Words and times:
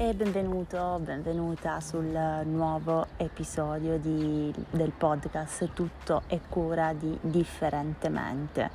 e 0.00 0.14
benvenuto, 0.14 0.98
benvenuta 1.04 1.78
sul 1.80 2.06
nuovo 2.44 3.08
episodio 3.18 3.98
di, 3.98 4.50
del 4.70 4.92
podcast 4.92 5.74
Tutto 5.74 6.22
è 6.26 6.40
cura 6.48 6.94
di 6.94 7.18
Differentemente 7.20 8.70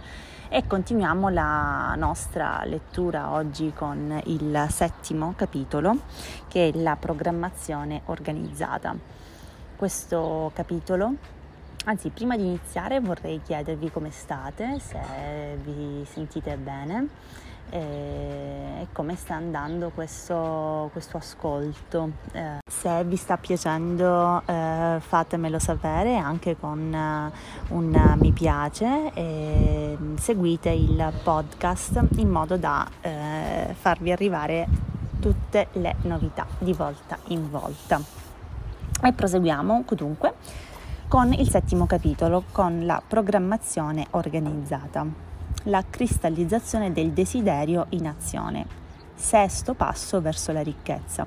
e 0.49 0.67
continuiamo 0.67 1.29
la 1.29 1.95
nostra 1.97 2.61
lettura 2.65 3.31
oggi 3.31 3.73
con 3.73 4.21
il 4.25 4.67
settimo 4.69 5.33
capitolo 5.35 5.97
che 6.47 6.69
è 6.69 6.77
la 6.77 6.95
programmazione 6.95 8.03
organizzata. 8.05 8.95
Questo 9.75 10.51
capitolo 10.53 11.15
Anzi, 11.87 12.09
prima 12.09 12.35
di 12.35 12.43
iniziare 12.43 12.99
vorrei 12.99 13.41
chiedervi 13.43 13.91
come 13.91 14.09
state, 14.09 14.79
se 14.79 15.57
vi 15.63 16.03
sentite 16.05 16.55
bene 16.57 17.09
e 17.69 18.87
come 18.91 19.15
sta 19.15 19.35
andando 19.35 19.89
questo, 19.89 20.89
questo 20.91 21.17
ascolto. 21.17 22.11
Eh, 22.31 22.59
se 22.65 23.03
vi 23.03 23.15
sta 23.15 23.37
piacendo 23.37 24.41
eh, 24.45 24.97
fatemelo 24.99 25.59
sapere 25.59 26.15
anche 26.15 26.57
con 26.57 27.31
uh, 27.69 27.75
un 27.75 28.15
mi 28.17 28.31
piace 28.31 29.11
e 29.13 29.97
seguite 30.17 30.69
il 30.69 31.11
podcast 31.23 32.05
in 32.17 32.29
modo 32.29 32.57
da 32.57 32.87
eh, 33.01 33.75
farvi 33.77 34.11
arrivare 34.11 34.67
tutte 35.19 35.67
le 35.73 35.95
novità 36.03 36.45
di 36.59 36.73
volta 36.73 37.17
in 37.27 37.49
volta. 37.49 37.99
E 39.01 39.11
proseguiamo 39.11 39.83
dunque 39.89 40.33
con 41.07 41.31
il 41.33 41.49
settimo 41.49 41.85
capitolo, 41.85 42.43
con 42.51 42.85
la 42.85 43.01
programmazione 43.05 44.07
organizzata, 44.11 45.05
la 45.65 45.83
cristallizzazione 45.89 46.91
del 46.91 47.11
desiderio 47.11 47.87
in 47.89 48.07
azione, 48.07 48.65
sesto 49.13 49.73
passo 49.73 50.21
verso 50.21 50.51
la 50.51 50.61
ricchezza. 50.61 51.25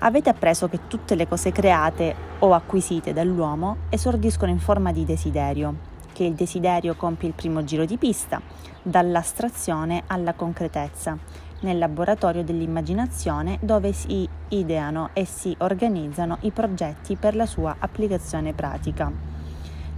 Avete 0.00 0.28
appreso 0.28 0.68
che 0.68 0.86
tutte 0.88 1.14
le 1.14 1.26
cose 1.26 1.52
create 1.52 2.14
o 2.40 2.52
acquisite 2.52 3.12
dall'uomo 3.12 3.76
esordiscono 3.88 4.50
in 4.50 4.58
forma 4.58 4.92
di 4.92 5.04
desiderio, 5.04 5.74
che 6.12 6.24
il 6.24 6.34
desiderio 6.34 6.94
compie 6.94 7.28
il 7.28 7.34
primo 7.34 7.64
giro 7.64 7.84
di 7.84 7.96
pista, 7.96 8.40
dall'astrazione 8.82 10.04
alla 10.06 10.34
concretezza 10.34 11.18
nel 11.60 11.78
laboratorio 11.78 12.44
dell'immaginazione 12.44 13.58
dove 13.62 13.92
si 13.92 14.28
ideano 14.48 15.10
e 15.12 15.24
si 15.24 15.54
organizzano 15.58 16.38
i 16.42 16.50
progetti 16.50 17.16
per 17.16 17.34
la 17.34 17.46
sua 17.46 17.76
applicazione 17.78 18.52
pratica. 18.52 19.35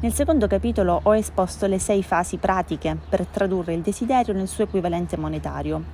Nel 0.01 0.13
secondo 0.13 0.47
capitolo 0.47 1.01
ho 1.03 1.17
esposto 1.17 1.67
le 1.67 1.81
sei 1.81 2.05
fasi 2.05 2.37
pratiche 2.37 2.97
per 3.09 3.27
tradurre 3.27 3.75
il 3.75 3.81
desiderio 3.81 4.33
nel 4.33 4.47
suo 4.47 4.63
equivalente 4.63 5.17
monetario. 5.17 5.87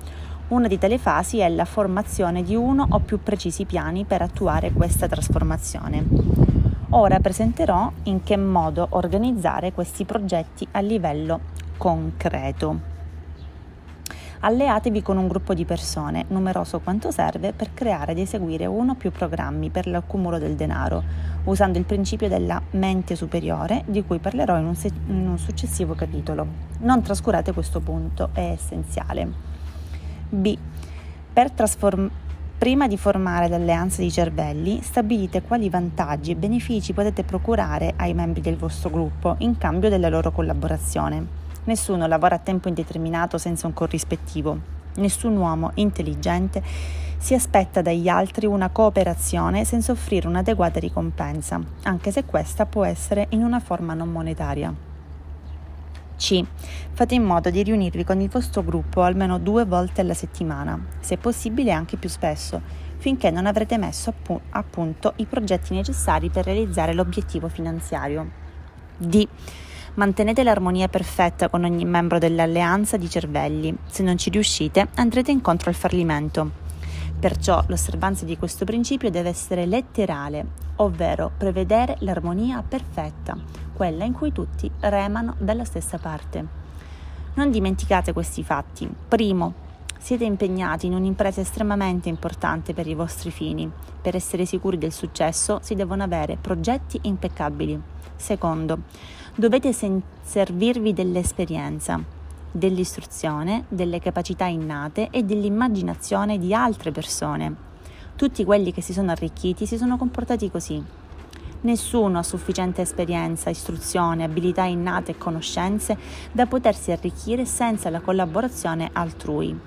Una 0.49 0.67
di 0.67 0.77
tali 0.77 0.99
fasi 0.99 1.39
è 1.39 1.49
la 1.49 1.65
formazione 1.65 2.43
di 2.43 2.53
uno 2.53 2.85
o 2.87 2.99
più 2.99 3.23
precisi 3.23 3.65
piani 3.65 4.05
per 4.05 4.21
attuare 4.21 4.71
questa 4.73 5.07
trasformazione. 5.07 6.05
Ora 6.89 7.19
presenterò 7.19 7.91
in 8.03 8.21
che 8.21 8.37
modo 8.37 8.85
organizzare 8.91 9.73
questi 9.73 10.05
progetti 10.05 10.67
a 10.69 10.81
livello 10.81 11.39
concreto. 11.75 12.94
Alleatevi 14.45 15.01
con 15.01 15.17
un 15.17 15.27
gruppo 15.27 15.55
di 15.55 15.65
persone, 15.65 16.25
numeroso 16.27 16.79
quanto 16.79 17.09
serve, 17.09 17.51
per 17.51 17.73
creare 17.73 18.11
ed 18.11 18.19
eseguire 18.19 18.67
uno 18.67 18.91
o 18.91 18.95
più 18.95 19.11
programmi 19.11 19.71
per 19.71 19.87
l'accumulo 19.87 20.37
del 20.37 20.53
denaro, 20.53 21.03
usando 21.45 21.79
il 21.79 21.83
principio 21.83 22.27
della 22.27 22.61
mente 22.71 23.15
superiore, 23.15 23.81
di 23.87 24.03
cui 24.05 24.19
parlerò 24.19 24.59
in 24.59 24.67
un, 24.67 24.75
se- 24.75 24.91
in 25.07 25.27
un 25.27 25.39
successivo 25.39 25.95
capitolo. 25.95 26.45
Non 26.81 27.01
trascurate 27.01 27.53
questo 27.53 27.79
punto, 27.79 28.29
è 28.33 28.51
essenziale. 28.51 29.27
B. 30.29 30.55
Per 31.33 31.51
trasformare 31.51 32.23
Prima 32.57 32.87
di 32.87 32.97
formare 32.97 33.49
l'alleanza 33.49 34.01
di 34.01 34.09
cervelli, 34.09 34.81
stabilite 34.81 35.41
quali 35.41 35.69
vantaggi 35.69 36.31
e 36.31 36.35
benefici 36.35 36.93
potete 36.93 37.23
procurare 37.23 37.93
ai 37.97 38.13
membri 38.13 38.39
del 38.39 38.55
vostro 38.55 38.89
gruppo 38.89 39.35
in 39.39 39.57
cambio 39.57 39.89
della 39.89 40.07
loro 40.07 40.31
collaborazione. 40.31 41.44
Nessuno 41.65 42.07
lavora 42.07 42.35
a 42.35 42.39
tempo 42.39 42.67
indeterminato 42.67 43.37
senza 43.37 43.67
un 43.67 43.73
corrispettivo. 43.73 44.57
Nessun 44.95 45.35
uomo 45.35 45.71
intelligente 45.75 46.63
si 47.17 47.33
aspetta 47.33 47.81
dagli 47.81 48.07
altri 48.07 48.45
una 48.45 48.69
cooperazione 48.69 49.65
senza 49.65 49.91
offrire 49.91 50.27
un'adeguata 50.27 50.79
ricompensa, 50.79 51.59
anche 51.83 52.11
se 52.11 52.23
questa 52.23 52.65
può 52.65 52.85
essere 52.85 53.25
in 53.29 53.43
una 53.43 53.59
forma 53.59 53.93
non 53.93 54.09
monetaria. 54.09 54.73
C. 56.17 56.43
Fate 56.91 57.15
in 57.15 57.23
modo 57.23 57.49
di 57.49 57.61
riunirvi 57.63 58.03
con 58.03 58.21
il 58.21 58.29
vostro 58.29 58.63
gruppo 58.63 59.01
almeno 59.01 59.37
due 59.37 59.65
volte 59.65 60.01
alla 60.01 60.13
settimana, 60.13 60.79
se 60.99 61.17
possibile 61.17 61.71
anche 61.71 61.97
più 61.97 62.07
spesso, 62.07 62.61
finché 62.97 63.31
non 63.31 63.47
avrete 63.47 63.77
messo 63.77 64.13
a 64.51 64.63
punto 64.63 65.13
i 65.17 65.25
progetti 65.25 65.73
necessari 65.73 66.29
per 66.29 66.45
realizzare 66.45 66.93
l'obiettivo 66.93 67.49
finanziario. 67.49 68.43
D. 68.97 69.27
Mantenete 69.95 70.43
l'armonia 70.43 70.89
perfetta 70.89 71.47
con 71.47 71.63
ogni 71.63 71.85
membro 71.85 72.19
dell'alleanza 72.19 72.97
di 72.97 73.09
cervelli. 73.09 73.73
Se 73.85 74.03
non 74.03 74.17
ci 74.17 74.29
riuscite, 74.29 74.89
andrete 74.95 75.31
incontro 75.31 75.69
al 75.69 75.75
fallimento. 75.75 76.51
Perciò 77.17 77.63
l'osservanza 77.67 78.25
di 78.25 78.37
questo 78.37 78.65
principio 78.65 79.09
deve 79.09 79.29
essere 79.29 79.65
letterale, 79.65 80.45
ovvero 80.77 81.31
prevedere 81.37 81.95
l'armonia 81.99 82.61
perfetta, 82.61 83.37
quella 83.71 84.03
in 84.03 84.11
cui 84.11 84.33
tutti 84.33 84.69
remano 84.81 85.35
dalla 85.37 85.63
stessa 85.63 85.97
parte. 85.97 86.45
Non 87.35 87.49
dimenticate 87.49 88.11
questi 88.11 88.43
fatti. 88.43 88.89
Primo, 89.07 89.53
siete 89.97 90.25
impegnati 90.25 90.87
in 90.87 90.93
un'impresa 90.93 91.39
estremamente 91.39 92.09
importante 92.09 92.73
per 92.73 92.85
i 92.85 92.95
vostri 92.95 93.31
fini. 93.31 93.71
Per 94.01 94.13
essere 94.13 94.45
sicuri 94.45 94.77
del 94.77 94.91
successo 94.91 95.59
si 95.61 95.73
devono 95.73 96.03
avere 96.03 96.37
progetti 96.39 96.99
impeccabili. 97.03 97.81
Secondo, 98.17 98.79
dovete 99.35 99.73
sen- 99.73 100.01
servirvi 100.21 100.93
dell'esperienza, 100.93 102.01
dell'istruzione, 102.51 103.65
delle 103.67 103.99
capacità 103.99 104.45
innate 104.45 105.09
e 105.11 105.23
dell'immaginazione 105.23 106.39
di 106.39 106.53
altre 106.53 106.91
persone. 106.91 107.53
Tutti 108.15 108.45
quelli 108.45 108.71
che 108.71 108.81
si 108.81 108.93
sono 108.93 109.11
arricchiti 109.11 109.65
si 109.65 109.77
sono 109.77 109.97
comportati 109.97 110.49
così. 110.49 110.81
Nessuno 111.61 112.19
ha 112.19 112.23
sufficiente 112.23 112.81
esperienza, 112.81 113.49
istruzione, 113.49 114.23
abilità 114.23 114.63
innate 114.63 115.11
e 115.11 115.17
conoscenze 115.17 115.97
da 116.31 116.45
potersi 116.45 116.91
arricchire 116.91 117.43
senza 117.43 117.89
la 117.89 117.99
collaborazione 117.99 118.89
altrui. 118.93 119.59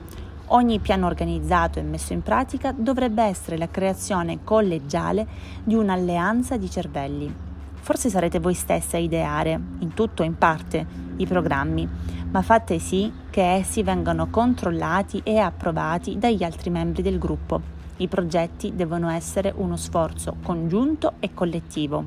Ogni 0.51 0.79
piano 0.79 1.07
organizzato 1.07 1.79
e 1.79 1.83
messo 1.83 2.15
in 2.15 2.23
pratica 2.23 2.73
dovrebbe 2.73 3.23
essere 3.23 3.59
la 3.59 3.69
creazione 3.69 4.39
collegiale 4.45 5.27
di 5.63 5.75
un'alleanza 5.75 6.57
di 6.57 6.71
cervelli. 6.71 7.48
Forse 7.81 8.11
sarete 8.11 8.39
voi 8.39 8.55
stesse 8.55 8.97
a 8.97 9.01
ideare, 9.01 9.61
in 9.79 9.95
tutto 9.95 10.23
o 10.23 10.25
in 10.27 10.37
parte, 10.37 10.87
i 11.17 11.27
programmi, 11.27 11.89
ma 12.31 12.43
fate 12.43 12.79
sì 12.79 13.11
che 13.31 13.43
essi 13.43 13.83
vengano 13.83 14.29
controllati 14.29 15.21
e 15.25 15.39
approvati 15.39 16.19
dagli 16.19 16.43
altri 16.43 16.71
membri 16.71 17.03
del 17.03 17.19
gruppo. 17.19 17.77
I 17.97 18.09
progetti 18.09 18.75
devono 18.75 19.09
essere 19.09 19.53
uno 19.57 19.77
sforzo 19.77 20.37
congiunto 20.43 21.15
e 21.21 21.33
collettivo. 21.35 22.05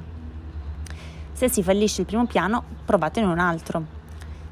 Se 1.33 1.49
si 1.49 1.63
fallisce 1.63 2.01
il 2.01 2.07
primo 2.07 2.27
piano, 2.27 2.63
provatene 2.85 3.25
un 3.25 3.39
altro. 3.39 3.99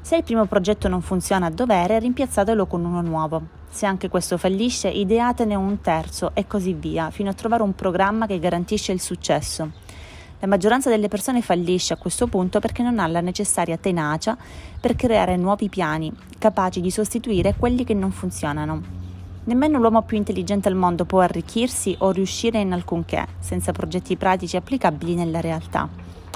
Se 0.00 0.16
il 0.16 0.24
primo 0.24 0.46
progetto 0.46 0.88
non 0.88 1.02
funziona 1.02 1.46
a 1.46 1.50
dovere, 1.50 1.98
rimpiazzatelo 1.98 2.66
con 2.66 2.84
uno 2.84 3.00
nuovo. 3.00 3.58
Se 3.68 3.86
anche 3.86 4.08
questo 4.08 4.36
fallisce, 4.36 4.88
ideatene 4.88 5.54
un 5.54 5.80
terzo 5.80 6.32
e 6.34 6.46
così 6.48 6.72
via, 6.72 7.10
fino 7.10 7.30
a 7.30 7.34
trovare 7.34 7.62
un 7.62 7.74
programma 7.74 8.26
che 8.26 8.40
garantisce 8.40 8.90
il 8.90 9.00
successo. 9.00 9.70
La 10.40 10.46
maggioranza 10.46 10.88
delle 10.88 11.08
persone 11.08 11.42
fallisce 11.42 11.92
a 11.92 11.98
questo 11.98 12.26
punto 12.26 12.60
perché 12.60 12.82
non 12.82 12.98
ha 12.98 13.06
la 13.06 13.20
necessaria 13.20 13.76
tenacia 13.76 14.38
per 14.80 14.96
creare 14.96 15.36
nuovi 15.36 15.68
piani, 15.68 16.10
capaci 16.38 16.80
di 16.80 16.90
sostituire 16.90 17.54
quelli 17.58 17.84
che 17.84 17.92
non 17.92 18.10
funzionano. 18.10 18.82
Nemmeno 19.44 19.78
l'uomo 19.78 20.00
più 20.00 20.16
intelligente 20.16 20.68
al 20.68 20.76
mondo 20.76 21.04
può 21.04 21.20
arricchirsi 21.20 21.94
o 21.98 22.10
riuscire 22.10 22.58
in 22.58 22.72
alcunché 22.72 23.26
senza 23.38 23.72
progetti 23.72 24.16
pratici 24.16 24.56
applicabili 24.56 25.14
nella 25.14 25.42
realtà. 25.42 25.86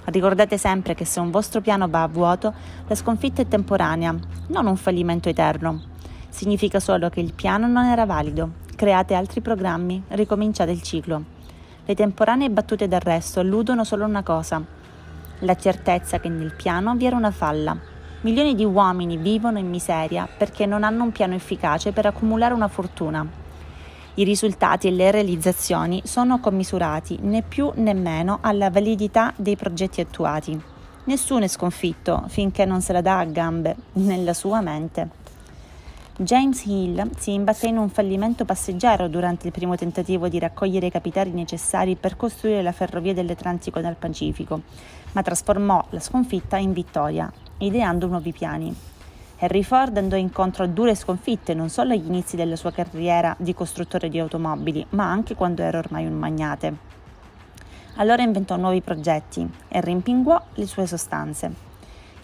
Ricordate 0.04 0.58
sempre 0.58 0.94
che 0.94 1.06
se 1.06 1.20
un 1.20 1.30
vostro 1.30 1.62
piano 1.62 1.88
va 1.88 2.02
a 2.02 2.08
vuoto, 2.08 2.52
la 2.86 2.94
sconfitta 2.94 3.40
è 3.40 3.48
temporanea, 3.48 4.14
non 4.48 4.66
un 4.66 4.76
fallimento 4.76 5.30
eterno. 5.30 5.80
Significa 6.28 6.78
solo 6.78 7.08
che 7.08 7.20
il 7.20 7.32
piano 7.32 7.66
non 7.68 7.86
era 7.86 8.04
valido. 8.04 8.50
Create 8.76 9.14
altri 9.14 9.40
programmi, 9.40 10.02
ricominciate 10.08 10.72
il 10.72 10.82
ciclo. 10.82 11.32
Le 11.86 11.94
temporanee 11.94 12.48
battute 12.48 12.88
d'arresto 12.88 13.40
alludono 13.40 13.84
solo 13.84 14.04
a 14.04 14.08
una 14.08 14.22
cosa, 14.22 14.62
la 15.40 15.54
certezza 15.54 16.18
che 16.18 16.30
nel 16.30 16.54
piano 16.54 16.94
vi 16.94 17.04
era 17.04 17.16
una 17.16 17.30
falla. 17.30 17.76
Milioni 18.22 18.54
di 18.54 18.64
uomini 18.64 19.18
vivono 19.18 19.58
in 19.58 19.68
miseria 19.68 20.26
perché 20.26 20.64
non 20.64 20.82
hanno 20.82 21.04
un 21.04 21.12
piano 21.12 21.34
efficace 21.34 21.92
per 21.92 22.06
accumulare 22.06 22.54
una 22.54 22.68
fortuna. 22.68 23.26
I 24.14 24.24
risultati 24.24 24.86
e 24.86 24.92
le 24.92 25.10
realizzazioni 25.10 26.00
sono 26.06 26.40
commisurati 26.40 27.18
né 27.20 27.42
più 27.42 27.70
né 27.74 27.92
meno 27.92 28.38
alla 28.40 28.70
validità 28.70 29.34
dei 29.36 29.56
progetti 29.56 30.00
attuati. 30.00 30.58
Nessuno 31.04 31.44
è 31.44 31.48
sconfitto 31.48 32.24
finché 32.28 32.64
non 32.64 32.80
se 32.80 32.94
la 32.94 33.02
dà 33.02 33.18
a 33.18 33.24
gambe 33.24 33.76
nella 33.92 34.32
sua 34.32 34.62
mente. 34.62 35.22
James 36.16 36.64
Hill 36.64 37.10
si 37.18 37.32
imbatté 37.32 37.66
in 37.66 37.76
un 37.76 37.88
fallimento 37.88 38.44
passeggero 38.44 39.08
durante 39.08 39.46
il 39.46 39.52
primo 39.52 39.74
tentativo 39.74 40.28
di 40.28 40.38
raccogliere 40.38 40.86
i 40.86 40.90
capitali 40.92 41.32
necessari 41.32 41.96
per 41.96 42.16
costruire 42.16 42.62
la 42.62 42.70
ferrovia 42.70 43.12
dell'Atlantico 43.12 43.80
dal 43.80 43.96
Pacifico, 43.96 44.60
ma 45.10 45.22
trasformò 45.22 45.84
la 45.90 45.98
sconfitta 45.98 46.56
in 46.56 46.72
vittoria, 46.72 47.28
ideando 47.58 48.06
nuovi 48.06 48.30
piani. 48.30 48.72
Henry 49.38 49.64
Ford 49.64 49.96
andò 49.96 50.14
incontro 50.14 50.62
a 50.62 50.68
dure 50.68 50.94
sconfitte 50.94 51.52
non 51.52 51.68
solo 51.68 51.94
agli 51.94 52.06
inizi 52.06 52.36
della 52.36 52.54
sua 52.54 52.70
carriera 52.70 53.34
di 53.36 53.52
costruttore 53.52 54.08
di 54.08 54.20
automobili, 54.20 54.86
ma 54.90 55.10
anche 55.10 55.34
quando 55.34 55.62
era 55.62 55.78
ormai 55.78 56.06
un 56.06 56.14
magnate. 56.14 56.76
Allora 57.96 58.22
inventò 58.22 58.54
nuovi 58.54 58.82
progetti 58.82 59.44
e 59.66 59.80
rimpinguò 59.80 60.40
le 60.54 60.66
sue 60.68 60.86
sostanze. 60.86 61.73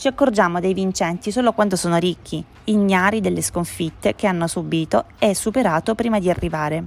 Ci 0.01 0.09
accorgiamo 0.09 0.61
dei 0.61 0.73
vincenti 0.73 1.31
solo 1.31 1.53
quando 1.53 1.77
sono 1.77 1.99
ricchi, 1.99 2.43
ignari 2.65 3.21
delle 3.21 3.43
sconfitte 3.43 4.15
che 4.15 4.27
hanno 4.27 4.47
subito 4.47 5.05
e 5.19 5.35
superato 5.35 5.95
prima 5.95 6.19
di 6.19 6.31
arrivare. 6.31 6.83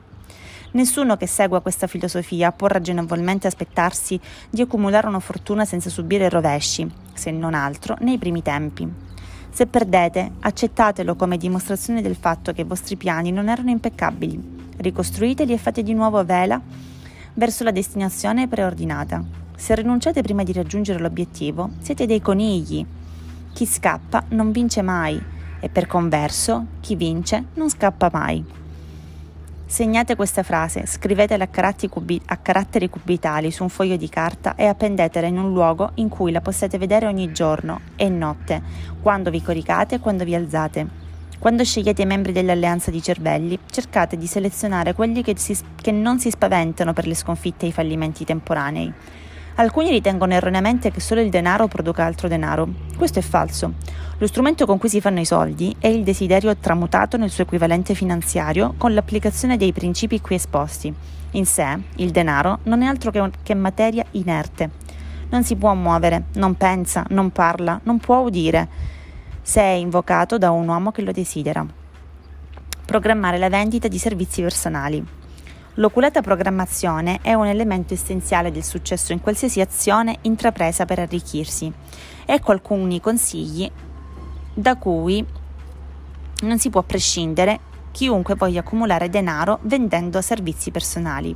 Nessuno 0.71 1.15
che 1.15 1.27
segua 1.27 1.61
questa 1.61 1.85
filosofia 1.85 2.51
può 2.51 2.65
ragionevolmente 2.65 3.45
aspettarsi 3.45 4.19
di 4.49 4.63
accumulare 4.63 5.05
una 5.05 5.19
fortuna 5.19 5.63
senza 5.63 5.91
subire 5.91 6.27
rovesci, 6.27 6.91
se 7.13 7.29
non 7.29 7.53
altro 7.53 7.95
nei 7.99 8.17
primi 8.17 8.41
tempi. 8.41 8.91
Se 9.51 9.67
perdete, 9.67 10.31
accettatelo 10.39 11.15
come 11.15 11.37
dimostrazione 11.37 12.01
del 12.01 12.15
fatto 12.15 12.51
che 12.51 12.61
i 12.61 12.65
vostri 12.65 12.95
piani 12.95 13.31
non 13.31 13.47
erano 13.47 13.69
impeccabili. 13.69 14.71
Ricostruiteli 14.77 15.53
e 15.53 15.59
fate 15.59 15.83
di 15.83 15.93
nuovo 15.93 16.25
vela 16.25 16.59
verso 17.35 17.63
la 17.63 17.69
destinazione 17.69 18.47
preordinata. 18.47 19.23
Se 19.55 19.75
rinunciate 19.75 20.23
prima 20.23 20.41
di 20.41 20.51
raggiungere 20.51 20.97
l'obiettivo, 20.97 21.69
siete 21.79 22.07
dei 22.07 22.19
conigli 22.19 22.83
chi 23.53 23.65
scappa 23.65 24.23
non 24.29 24.51
vince 24.51 24.81
mai 24.81 25.21
e 25.59 25.69
per 25.69 25.87
converso 25.87 26.65
chi 26.81 26.95
vince 26.95 27.45
non 27.53 27.69
scappa 27.69 28.09
mai. 28.11 28.43
Segnate 29.65 30.15
questa 30.15 30.43
frase, 30.43 30.85
scrivetela 30.85 31.45
a 31.45 31.47
caratteri, 31.47 31.87
cubi- 31.87 32.21
a 32.25 32.37
caratteri 32.37 32.89
cubitali 32.89 33.49
su 33.49 33.63
un 33.63 33.69
foglio 33.69 33.95
di 33.95 34.09
carta 34.09 34.55
e 34.55 34.65
appendetela 34.65 35.25
in 35.25 35.37
un 35.37 35.51
luogo 35.51 35.91
in 35.95 36.09
cui 36.09 36.31
la 36.31 36.41
possiate 36.41 36.77
vedere 36.77 37.07
ogni 37.07 37.31
giorno 37.31 37.79
e 37.95 38.09
notte, 38.09 38.61
quando 39.01 39.31
vi 39.31 39.41
coricate 39.41 39.95
e 39.95 39.99
quando 39.99 40.25
vi 40.25 40.35
alzate. 40.35 41.01
Quando 41.39 41.63
scegliete 41.63 42.01
i 42.01 42.05
membri 42.05 42.31
dell'alleanza 42.31 42.91
di 42.91 43.01
cervelli, 43.01 43.57
cercate 43.69 44.17
di 44.17 44.27
selezionare 44.27 44.93
quelli 44.93 45.23
che, 45.23 45.33
si, 45.37 45.57
che 45.75 45.91
non 45.91 46.19
si 46.19 46.29
spaventano 46.29 46.93
per 46.93 47.07
le 47.07 47.15
sconfitte 47.15 47.65
e 47.65 47.69
i 47.69 47.73
fallimenti 47.73 48.25
temporanei 48.25 48.93
Alcuni 49.55 49.91
ritengono 49.91 50.33
erroneamente 50.33 50.89
che 50.89 50.99
solo 50.99 51.21
il 51.21 51.29
denaro 51.29 51.67
produca 51.67 52.03
altro 52.03 52.27
denaro. 52.27 52.67
Questo 52.97 53.19
è 53.19 53.21
falso. 53.21 53.73
Lo 54.17 54.25
strumento 54.25 54.65
con 54.65 54.79
cui 54.79 54.89
si 54.89 54.99
fanno 54.99 55.19
i 55.19 55.25
soldi 55.25 55.75
è 55.77 55.87
il 55.87 56.03
desiderio 56.03 56.57
tramutato 56.57 57.17
nel 57.17 57.29
suo 57.29 57.43
equivalente 57.43 57.93
finanziario 57.93 58.73
con 58.77 58.95
l'applicazione 58.95 59.55
dei 59.55 59.71
principi 59.71 60.21
qui 60.21 60.35
esposti. 60.35 60.91
In 61.31 61.45
sé, 61.45 61.79
il 61.97 62.09
denaro 62.09 62.59
non 62.63 62.81
è 62.81 62.87
altro 62.87 63.11
che, 63.11 63.29
che 63.43 63.53
materia 63.53 64.03
inerte. 64.11 64.71
Non 65.29 65.43
si 65.43 65.55
può 65.55 65.73
muovere, 65.75 66.25
non 66.33 66.55
pensa, 66.55 67.05
non 67.09 67.29
parla, 67.29 67.79
non 67.83 67.99
può 67.99 68.19
udire, 68.19 68.67
se 69.41 69.61
è 69.61 69.73
invocato 69.73 70.39
da 70.39 70.49
un 70.49 70.67
uomo 70.67 70.91
che 70.91 71.03
lo 71.03 71.11
desidera. 71.11 71.63
Programmare 72.85 73.37
la 73.37 73.49
vendita 73.49 73.87
di 73.87 73.99
servizi 73.99 74.41
personali. 74.41 75.21
L'oculata 75.77 76.21
programmazione 76.21 77.17
è 77.23 77.33
un 77.33 77.47
elemento 77.47 77.95
essenziale 77.95 78.51
del 78.51 78.63
successo 78.63 79.11
in 79.11 79.19
qualsiasi 79.19 79.59
azione 79.59 80.19
intrapresa 80.21 80.85
per 80.85 80.99
arricchirsi. 80.99 81.71
Ecco 82.25 82.51
alcuni 82.51 83.01
consigli 83.01 83.69
da 84.53 84.75
cui 84.75 85.25
non 86.41 86.59
si 86.59 86.69
può 86.69 86.83
prescindere 86.83 87.59
chiunque 87.89 88.35
voglia 88.35 88.59
accumulare 88.59 89.09
denaro 89.09 89.57
vendendo 89.63 90.21
servizi 90.21 90.69
personali. 90.69 91.35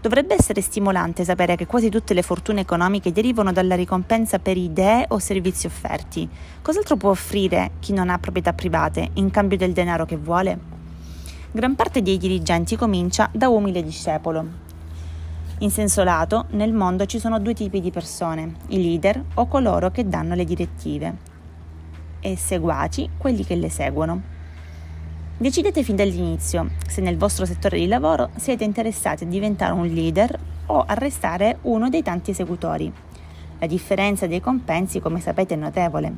Dovrebbe 0.00 0.36
essere 0.38 0.60
stimolante 0.60 1.24
sapere 1.24 1.56
che 1.56 1.66
quasi 1.66 1.88
tutte 1.88 2.14
le 2.14 2.22
fortune 2.22 2.60
economiche 2.60 3.10
derivano 3.10 3.50
dalla 3.50 3.74
ricompensa 3.74 4.38
per 4.38 4.56
idee 4.56 5.06
o 5.08 5.18
servizi 5.18 5.66
offerti. 5.66 6.28
Cos'altro 6.62 6.96
può 6.96 7.10
offrire 7.10 7.72
chi 7.80 7.92
non 7.92 8.10
ha 8.10 8.18
proprietà 8.20 8.52
private 8.52 9.10
in 9.14 9.30
cambio 9.30 9.56
del 9.56 9.72
denaro 9.72 10.04
che 10.04 10.16
vuole? 10.16 10.75
Gran 11.56 11.74
parte 11.74 12.02
dei 12.02 12.18
dirigenti 12.18 12.76
comincia 12.76 13.30
da 13.32 13.48
umile 13.48 13.82
discepolo. 13.82 14.44
In 15.60 15.70
senso 15.70 16.04
lato, 16.04 16.44
nel 16.50 16.74
mondo 16.74 17.06
ci 17.06 17.18
sono 17.18 17.40
due 17.40 17.54
tipi 17.54 17.80
di 17.80 17.90
persone, 17.90 18.56
i 18.66 18.76
leader 18.76 19.24
o 19.32 19.46
coloro 19.46 19.90
che 19.90 20.06
danno 20.06 20.34
le 20.34 20.44
direttive, 20.44 21.16
e 22.20 22.36
seguaci 22.36 23.08
quelli 23.16 23.42
che 23.42 23.54
le 23.54 23.70
seguono. 23.70 24.20
Decidete 25.38 25.82
fin 25.82 25.96
dall'inizio 25.96 26.72
se 26.86 27.00
nel 27.00 27.16
vostro 27.16 27.46
settore 27.46 27.78
di 27.78 27.86
lavoro 27.86 28.28
siete 28.36 28.64
interessati 28.64 29.24
a 29.24 29.26
diventare 29.26 29.72
un 29.72 29.86
leader 29.86 30.38
o 30.66 30.84
a 30.86 30.92
restare 30.92 31.56
uno 31.62 31.88
dei 31.88 32.02
tanti 32.02 32.32
esecutori. 32.32 32.92
La 33.58 33.66
differenza 33.66 34.26
dei 34.26 34.40
compensi, 34.40 35.00
come 35.00 35.20
sapete, 35.20 35.54
è 35.54 35.56
notevole. 35.56 36.12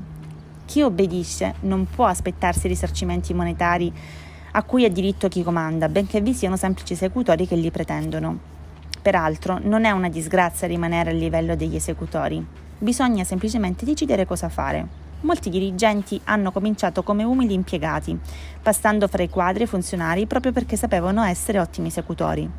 Chi 0.64 0.82
obbedisce 0.82 1.54
non 1.60 1.86
può 1.86 2.06
aspettarsi 2.06 2.66
risarcimenti 2.66 3.32
monetari 3.34 3.92
a 4.58 4.64
cui 4.64 4.84
ha 4.84 4.90
diritto 4.90 5.28
chi 5.28 5.44
comanda, 5.44 5.88
benché 5.88 6.20
vi 6.20 6.34
siano 6.34 6.56
semplici 6.56 6.94
esecutori 6.94 7.46
che 7.46 7.54
li 7.54 7.70
pretendono. 7.70 8.36
Peraltro, 9.00 9.60
non 9.62 9.84
è 9.84 9.92
una 9.92 10.08
disgrazia 10.08 10.66
rimanere 10.66 11.10
a 11.10 11.12
livello 11.12 11.54
degli 11.54 11.76
esecutori, 11.76 12.44
bisogna 12.76 13.22
semplicemente 13.22 13.84
decidere 13.84 14.26
cosa 14.26 14.48
fare. 14.48 14.84
Molti 15.20 15.48
dirigenti 15.48 16.20
hanno 16.24 16.50
cominciato 16.50 17.04
come 17.04 17.22
umili 17.22 17.54
impiegati, 17.54 18.18
passando 18.60 19.06
fra 19.06 19.22
i 19.22 19.28
quadri 19.28 19.64
funzionari 19.64 20.26
proprio 20.26 20.50
perché 20.50 20.76
sapevano 20.76 21.22
essere 21.22 21.60
ottimi 21.60 21.86
esecutori. 21.86 22.50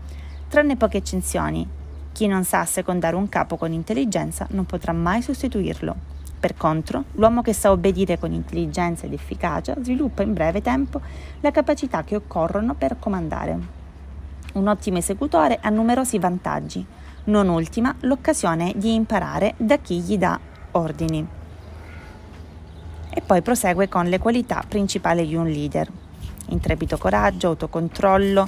Tranne 0.47 0.77
poche 0.77 0.97
eccezioni, 0.97 1.67
chi 2.13 2.27
non 2.27 2.45
sa 2.45 2.63
secondare 2.63 3.17
un 3.17 3.27
capo 3.27 3.57
con 3.57 3.73
intelligenza 3.73 4.47
non 4.51 4.65
potrà 4.65 4.93
mai 4.93 5.21
sostituirlo. 5.21 6.19
Per 6.39 6.56
contro, 6.56 7.03
l'uomo 7.13 7.41
che 7.41 7.51
sa 7.51 7.71
obbedire 7.71 8.18
con 8.18 8.31
intelligenza 8.31 9.06
ed 9.06 9.12
efficacia 9.12 9.75
sviluppa 9.81 10.24
in 10.24 10.33
breve 10.33 10.62
tempo 10.62 11.01
le 11.41 11.51
capacità 11.51 12.06
che 12.06 12.15
occorrono 12.15 12.75
per 12.75 12.97
comandare. 12.97 13.59
Un 14.53 14.68
ottimo 14.68 15.00
esecutore 15.00 15.59
ha 15.62 15.69
numerosi 15.69 16.18
vantaggi, 16.18 16.86
non 17.25 17.50
ultima 17.50 17.94
l'occasione 18.01 18.71
di 18.75 18.94
imparare 18.94 19.53
da 19.57 19.77
chi 19.77 20.00
gli 20.00 20.18
dà 20.18 20.39
ordini. 20.71 21.27
E 23.09 23.21
poi 23.21 23.42
prosegue 23.42 23.89
con 23.89 24.06
le 24.06 24.18
qualità 24.18 24.63
principali 24.65 25.27
di 25.27 25.35
un 25.35 25.47
leader. 25.47 25.92
Intrepido 26.50 26.97
coraggio, 26.97 27.47
autocontrollo, 27.47 28.47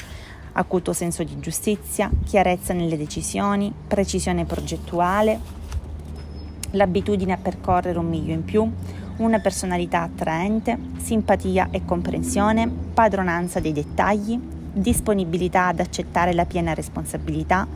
acuto 0.53 0.93
senso 0.93 1.23
di 1.23 1.39
giustizia, 1.39 2.09
chiarezza 2.23 2.73
nelle 2.73 2.97
decisioni, 2.97 3.73
precisione 3.87 4.45
progettuale, 4.45 5.59
l'abitudine 6.71 7.33
a 7.33 7.37
percorrere 7.37 7.97
un 7.97 8.07
miglio 8.07 8.33
in 8.33 8.43
più, 8.43 8.69
una 9.17 9.39
personalità 9.39 10.01
attraente, 10.01 10.77
simpatia 10.97 11.67
e 11.71 11.85
comprensione, 11.85 12.69
padronanza 12.93 13.59
dei 13.59 13.73
dettagli, 13.73 14.39
disponibilità 14.73 15.67
ad 15.67 15.79
accettare 15.79 16.33
la 16.33 16.45
piena 16.45 16.73
responsabilità, 16.73 17.67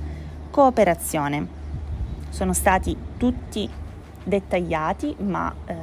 cooperazione. 0.49 1.63
Sono 2.29 2.53
stati 2.53 2.95
tutti 3.17 3.69
dettagliati, 4.23 5.15
ma 5.19 5.53
eh, 5.65 5.73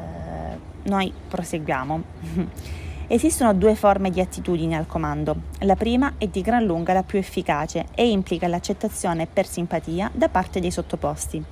noi 0.85 1.13
proseguiamo. 1.29 2.03
Esistono 3.07 3.53
due 3.53 3.75
forme 3.75 4.11
di 4.11 4.21
attitudine 4.21 4.75
al 4.75 4.87
comando. 4.87 5.37
La 5.61 5.77
prima 5.77 6.15
è 6.17 6.27
di 6.29 6.41
gran 6.41 6.65
lunga 6.65 6.95
la 6.95 7.03
più 7.03 7.19
efficace 7.19 7.87
e 7.95 8.09
implica 8.09 8.49
l'accettazione 8.49 9.27
per 9.27 9.47
simpatia 9.47 10.11
da 10.15 10.29
parte 10.29 10.61
dei 10.61 10.71
sottoposti. 10.71 11.45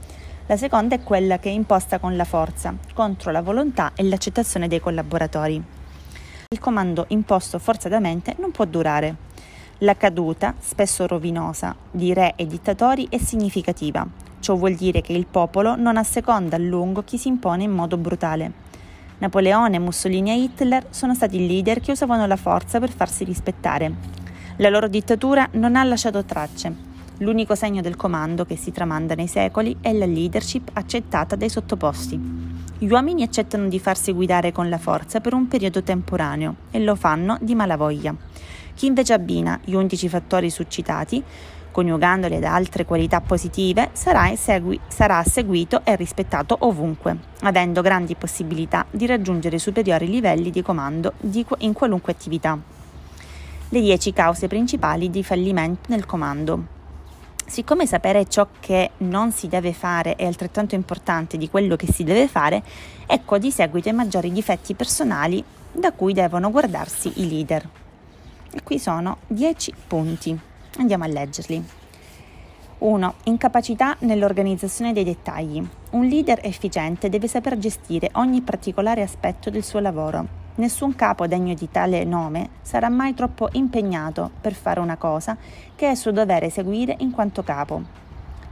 La 0.51 0.57
seconda 0.57 0.97
è 0.97 1.03
quella 1.05 1.39
che 1.39 1.49
è 1.49 1.53
imposta 1.53 2.01
con 2.01 2.17
la 2.17 2.25
forza, 2.25 2.75
contro 2.93 3.31
la 3.31 3.41
volontà 3.41 3.93
e 3.95 4.03
l'accettazione 4.03 4.67
dei 4.67 4.81
collaboratori. 4.81 5.63
Il 6.49 6.59
comando 6.59 7.05
imposto 7.11 7.61
forzatamente 7.61 8.35
non 8.41 8.51
può 8.51 8.65
durare. 8.65 9.15
La 9.79 9.97
caduta, 9.97 10.55
spesso 10.59 11.07
rovinosa, 11.07 11.77
di 11.89 12.13
re 12.13 12.33
e 12.35 12.49
dittatori 12.49 13.07
è 13.09 13.19
significativa. 13.19 14.05
Ciò 14.41 14.57
vuol 14.57 14.75
dire 14.75 15.03
che 15.03 15.13
il 15.13 15.27
popolo 15.27 15.77
non 15.77 15.97
asseconda 15.97 16.57
a 16.57 16.59
lungo 16.59 17.05
chi 17.05 17.17
si 17.17 17.29
impone 17.29 17.63
in 17.63 17.71
modo 17.71 17.97
brutale. 17.97 18.51
Napoleone, 19.19 19.79
Mussolini 19.79 20.33
e 20.33 20.43
Hitler 20.43 20.87
sono 20.91 21.15
stati 21.15 21.47
leader 21.47 21.79
che 21.79 21.93
usavano 21.93 22.27
la 22.27 22.35
forza 22.35 22.81
per 22.81 22.91
farsi 22.91 23.23
rispettare. 23.23 23.93
La 24.57 24.69
loro 24.69 24.89
dittatura 24.89 25.47
non 25.53 25.77
ha 25.77 25.85
lasciato 25.85 26.25
tracce, 26.25 26.90
L'unico 27.23 27.55
segno 27.55 27.83
del 27.83 27.97
comando 27.97 28.47
che 28.47 28.57
si 28.57 28.73
tramanda 28.73 29.15
nei 29.15 29.27
secoli 29.27 29.77
è 29.83 29.93
la 29.93 30.07
leadership 30.07 30.71
accettata 30.73 31.37
dai 31.37 31.51
sottoposti. 31.51 32.19
Gli 32.79 32.91
uomini 32.91 33.23
accettano 33.23 33.69
di 33.69 33.79
farsi 33.79 34.13
guidare 34.13 34.53
con 34.53 34.71
la 34.71 34.79
forza 34.79 35.21
per 35.21 35.35
un 35.35 35.47
periodo 35.47 35.83
temporaneo 35.83 36.55
e 36.71 36.81
lo 36.81 36.95
fanno 36.95 37.37
di 37.43 37.55
malavoglia. 37.55 38.15
Chi 38.73 38.87
invece 38.87 39.13
abbina 39.13 39.61
gli 39.63 39.75
11 39.75 40.09
fattori 40.09 40.49
succitati, 40.49 41.23
coniugandoli 41.71 42.37
ad 42.37 42.45
altre 42.45 42.87
qualità 42.87 43.21
positive, 43.21 43.91
sarà, 43.93 44.35
segui- 44.35 44.81
sarà 44.89 45.23
seguito 45.23 45.83
e 45.85 45.97
rispettato 45.97 46.57
ovunque, 46.61 47.19
avendo 47.41 47.83
grandi 47.83 48.15
possibilità 48.15 48.87
di 48.91 49.05
raggiungere 49.05 49.59
superiori 49.59 50.09
livelli 50.09 50.51
di 50.51 50.63
comando 50.63 51.13
di 51.21 51.45
qu- 51.45 51.61
in 51.61 51.75
qualunque 51.75 52.13
attività. 52.13 52.59
Le 53.69 53.81
10 53.81 54.11
cause 54.15 54.49
principali 54.49 55.11
di 55.11 55.23
fallimento 55.23 55.83
nel 55.89 56.07
comando. 56.07 56.79
Siccome 57.51 57.85
sapere 57.85 58.29
ciò 58.29 58.47
che 58.61 58.93
non 58.99 59.33
si 59.33 59.49
deve 59.49 59.73
fare 59.73 60.15
è 60.15 60.25
altrettanto 60.25 60.77
importante 60.77 61.37
di 61.37 61.51
quello 61.51 61.75
che 61.75 61.93
si 61.93 62.05
deve 62.05 62.29
fare, 62.29 62.63
ecco 63.07 63.39
di 63.39 63.51
seguito 63.51 63.89
i 63.89 63.93
maggiori 63.93 64.31
difetti 64.31 64.75
personali 64.75 65.43
da 65.73 65.91
cui 65.91 66.13
devono 66.13 66.53
guardarsi 66.53 67.11
i 67.17 67.29
leader. 67.29 67.69
E 68.53 68.63
qui 68.63 68.79
sono 68.79 69.17
10 69.27 69.75
punti. 69.89 70.39
Andiamo 70.79 71.03
a 71.03 71.09
leggerli. 71.09 71.65
1. 72.79 73.15
Incapacità 73.25 73.97
nell'organizzazione 74.03 74.93
dei 74.93 75.03
dettagli. 75.03 75.61
Un 75.91 76.07
leader 76.07 76.39
efficiente 76.45 77.09
deve 77.09 77.27
saper 77.27 77.59
gestire 77.59 78.11
ogni 78.13 78.43
particolare 78.43 79.03
aspetto 79.03 79.51
del 79.51 79.65
suo 79.65 79.81
lavoro. 79.81 80.40
Nessun 80.61 80.95
capo 80.95 81.27
degno 81.27 81.55
di 81.55 81.71
tale 81.71 82.05
nome 82.05 82.51
sarà 82.61 82.91
mai 82.91 83.15
troppo 83.15 83.49
impegnato 83.53 84.31
per 84.43 84.53
fare 84.53 84.79
una 84.79 84.99
cosa 84.99 85.35
che 85.75 85.91
è 85.91 85.95
suo 85.95 86.11
dovere 86.11 86.47
eseguire 86.49 86.95
in 86.99 87.11
quanto 87.13 87.43
capo. 87.43 87.83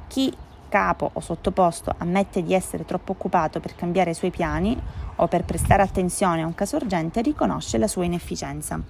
Chi 0.07 0.35
capo 0.71 1.11
o 1.13 1.21
sottoposto 1.21 1.95
ammette 1.99 2.43
di 2.43 2.55
essere 2.55 2.87
troppo 2.87 3.13
occupato 3.13 3.61
per 3.61 3.75
cambiare 3.75 4.13
i 4.13 4.15
suoi 4.15 4.31
piani 4.31 4.75
o 5.17 5.29
per 5.29 5.45
prestare 5.45 5.83
attenzione 5.83 6.41
a 6.41 6.47
un 6.47 6.55
caso 6.55 6.77
urgente 6.77 7.21
riconosce 7.21 7.77
la 7.77 7.87
sua 7.87 8.07
inefficienza. 8.07 8.81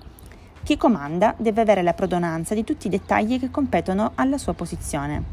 Chi 0.63 0.77
comanda 0.77 1.35
deve 1.37 1.63
avere 1.63 1.83
la 1.83 1.95
prodonanza 1.95 2.55
di 2.55 2.63
tutti 2.63 2.87
i 2.87 2.91
dettagli 2.91 3.41
che 3.41 3.51
competono 3.51 4.13
alla 4.15 4.39
sua 4.39 4.55
posizione. 4.55 5.25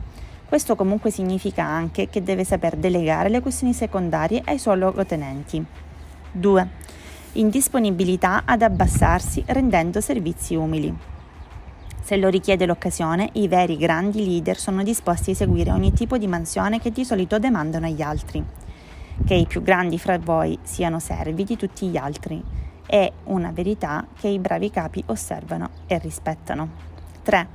Questo 0.47 0.75
comunque 0.75 1.11
significa 1.11 1.63
anche 1.63 2.09
che 2.09 2.23
deve 2.23 2.45
saper 2.45 2.77
delegare 2.77 3.29
le 3.29 3.41
questioni 3.41 3.73
secondarie 3.73 4.41
ai 4.43 4.57
suoi 4.57 4.79
luogotenenti. 4.79 5.63
2. 6.31 6.69
Indisponibilità 7.37 8.43
ad 8.45 8.61
abbassarsi 8.61 9.43
rendendo 9.47 9.99
servizi 9.99 10.55
umili. 10.55 10.95
Se 12.01 12.15
lo 12.15 12.29
richiede 12.29 12.65
l'occasione, 12.65 13.29
i 13.33 13.49
veri 13.49 13.75
grandi 13.75 14.23
leader 14.23 14.57
sono 14.57 14.83
disposti 14.83 15.31
a 15.31 15.33
eseguire 15.33 15.71
ogni 15.71 15.91
tipo 15.91 16.17
di 16.17 16.27
mansione 16.27 16.79
che 16.79 16.91
di 16.91 17.03
solito 17.03 17.37
demandano 17.37 17.87
agli 17.87 18.01
altri. 18.01 18.41
Che 19.25 19.33
i 19.33 19.45
più 19.47 19.61
grandi 19.61 19.99
fra 19.99 20.17
voi 20.17 20.57
siano 20.63 20.99
servi 20.99 21.43
di 21.43 21.57
tutti 21.57 21.87
gli 21.87 21.97
altri 21.97 22.41
è 22.85 23.11
una 23.25 23.51
verità 23.51 24.07
che 24.17 24.29
i 24.29 24.39
bravi 24.39 24.69
capi 24.71 25.03
osservano 25.07 25.69
e 25.87 25.97
rispettano. 25.97 26.69
3. 27.21 27.47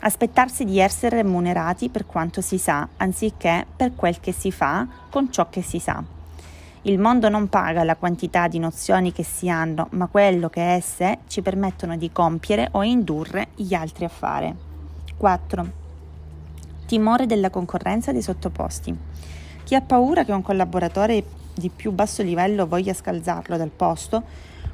Aspettarsi 0.00 0.64
di 0.64 0.78
essere 0.78 1.16
remunerati 1.16 1.88
per 1.88 2.06
quanto 2.06 2.40
si 2.40 2.58
sa, 2.58 2.86
anziché 2.98 3.66
per 3.74 3.96
quel 3.96 4.20
che 4.20 4.30
si 4.30 4.52
fa 4.52 4.86
con 5.10 5.32
ciò 5.32 5.48
che 5.48 5.62
si 5.62 5.80
sa. 5.80 6.19
Il 6.84 6.98
mondo 6.98 7.28
non 7.28 7.50
paga 7.50 7.84
la 7.84 7.94
quantità 7.94 8.48
di 8.48 8.58
nozioni 8.58 9.12
che 9.12 9.22
si 9.22 9.50
hanno, 9.50 9.88
ma 9.90 10.06
quello 10.06 10.48
che 10.48 10.62
esse 10.62 11.18
ci 11.26 11.42
permettono 11.42 11.94
di 11.98 12.10
compiere 12.10 12.68
o 12.70 12.82
indurre 12.82 13.48
gli 13.54 13.74
altri 13.74 14.06
a 14.06 14.08
fare. 14.08 14.56
4. 15.14 15.66
Timore 16.86 17.26
della 17.26 17.50
concorrenza 17.50 18.12
dei 18.12 18.22
sottoposti. 18.22 18.96
Chi 19.62 19.74
ha 19.74 19.82
paura 19.82 20.24
che 20.24 20.32
un 20.32 20.40
collaboratore 20.40 21.22
di 21.54 21.68
più 21.68 21.92
basso 21.92 22.22
livello 22.22 22.66
voglia 22.66 22.94
scalzarlo 22.94 23.58
dal 23.58 23.68
posto 23.68 24.22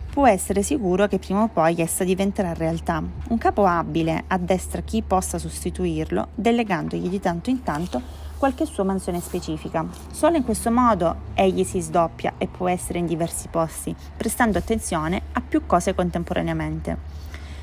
può 0.09 0.29
essere 0.29 0.63
sicuro 0.63 1.09
che 1.09 1.19
prima 1.19 1.43
o 1.43 1.49
poi 1.49 1.75
essa 1.81 2.05
diventerà 2.05 2.55
realtà. 2.55 3.03
Un 3.31 3.37
capo 3.37 3.67
abile 3.67 4.23
addestra 4.29 4.81
chi 4.83 5.03
possa 5.03 5.39
sostituirlo, 5.39 6.29
delegandogli 6.37 7.09
di 7.09 7.19
tanto 7.19 7.51
in 7.51 7.65
tanto 7.65 8.26
qualche 8.39 8.67
sua 8.67 8.85
mansione 8.85 9.21
specifica. 9.21 9.85
Solo 10.11 10.37
in 10.37 10.45
questo 10.45 10.71
modo 10.71 11.17
egli 11.35 11.65
si 11.65 11.81
sdoppia 11.81 12.35
e 12.39 12.47
può 12.47 12.69
essere 12.69 12.99
in 12.99 13.07
diversi 13.07 13.49
posti, 13.49 13.95
prestando 14.17 14.59
attenzione 14.59 15.23
a 15.33 15.41
più 15.41 15.67
cose 15.67 15.95
contemporaneamente. 15.95 16.97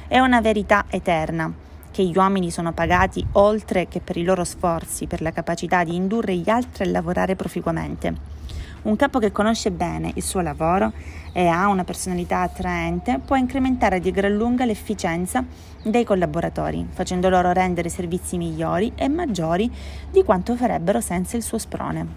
È 0.08 0.20
una 0.20 0.42
verità 0.42 0.86
eterna 0.90 1.52
che 1.92 2.04
gli 2.04 2.18
uomini 2.18 2.50
sono 2.50 2.72
pagati 2.72 3.26
oltre 3.34 3.88
che 3.88 4.00
per 4.00 4.18
i 4.18 4.24
loro 4.24 4.44
sforzi, 4.44 5.06
per 5.06 5.22
la 5.22 5.32
capacità 5.32 5.84
di 5.84 5.96
indurre 5.96 6.36
gli 6.36 6.50
altri 6.50 6.84
a 6.84 6.92
lavorare 6.92 7.36
proficuamente. 7.36 8.32
Un 8.84 8.98
capo 8.98 9.20
che 9.20 9.32
conosce 9.32 9.72
bene 9.72 10.12
il 10.16 10.24
suo 10.24 10.42
lavoro 10.42 10.92
e 11.32 11.48
ha 11.48 11.68
una 11.68 11.86
personalità 11.86 12.42
attraente 12.42 13.18
può 13.24 13.38
incrementare 13.38 14.02
di 14.02 14.12
gran 14.12 14.36
lunga 14.36 14.66
l'efficienza 14.66 15.46
dei 15.84 16.04
collaboratori, 16.04 16.86
facendo 16.92 17.30
loro 17.30 17.54
rendere 17.54 17.88
servizi 17.88 18.36
migliori 18.36 18.92
e 18.96 19.08
maggiori 19.08 19.72
di 20.12 20.22
quanto 20.24 20.58
farebbero 20.58 21.00
senza 21.00 21.38
il 21.38 21.44
suo 21.44 21.58
sprone. 21.58 22.08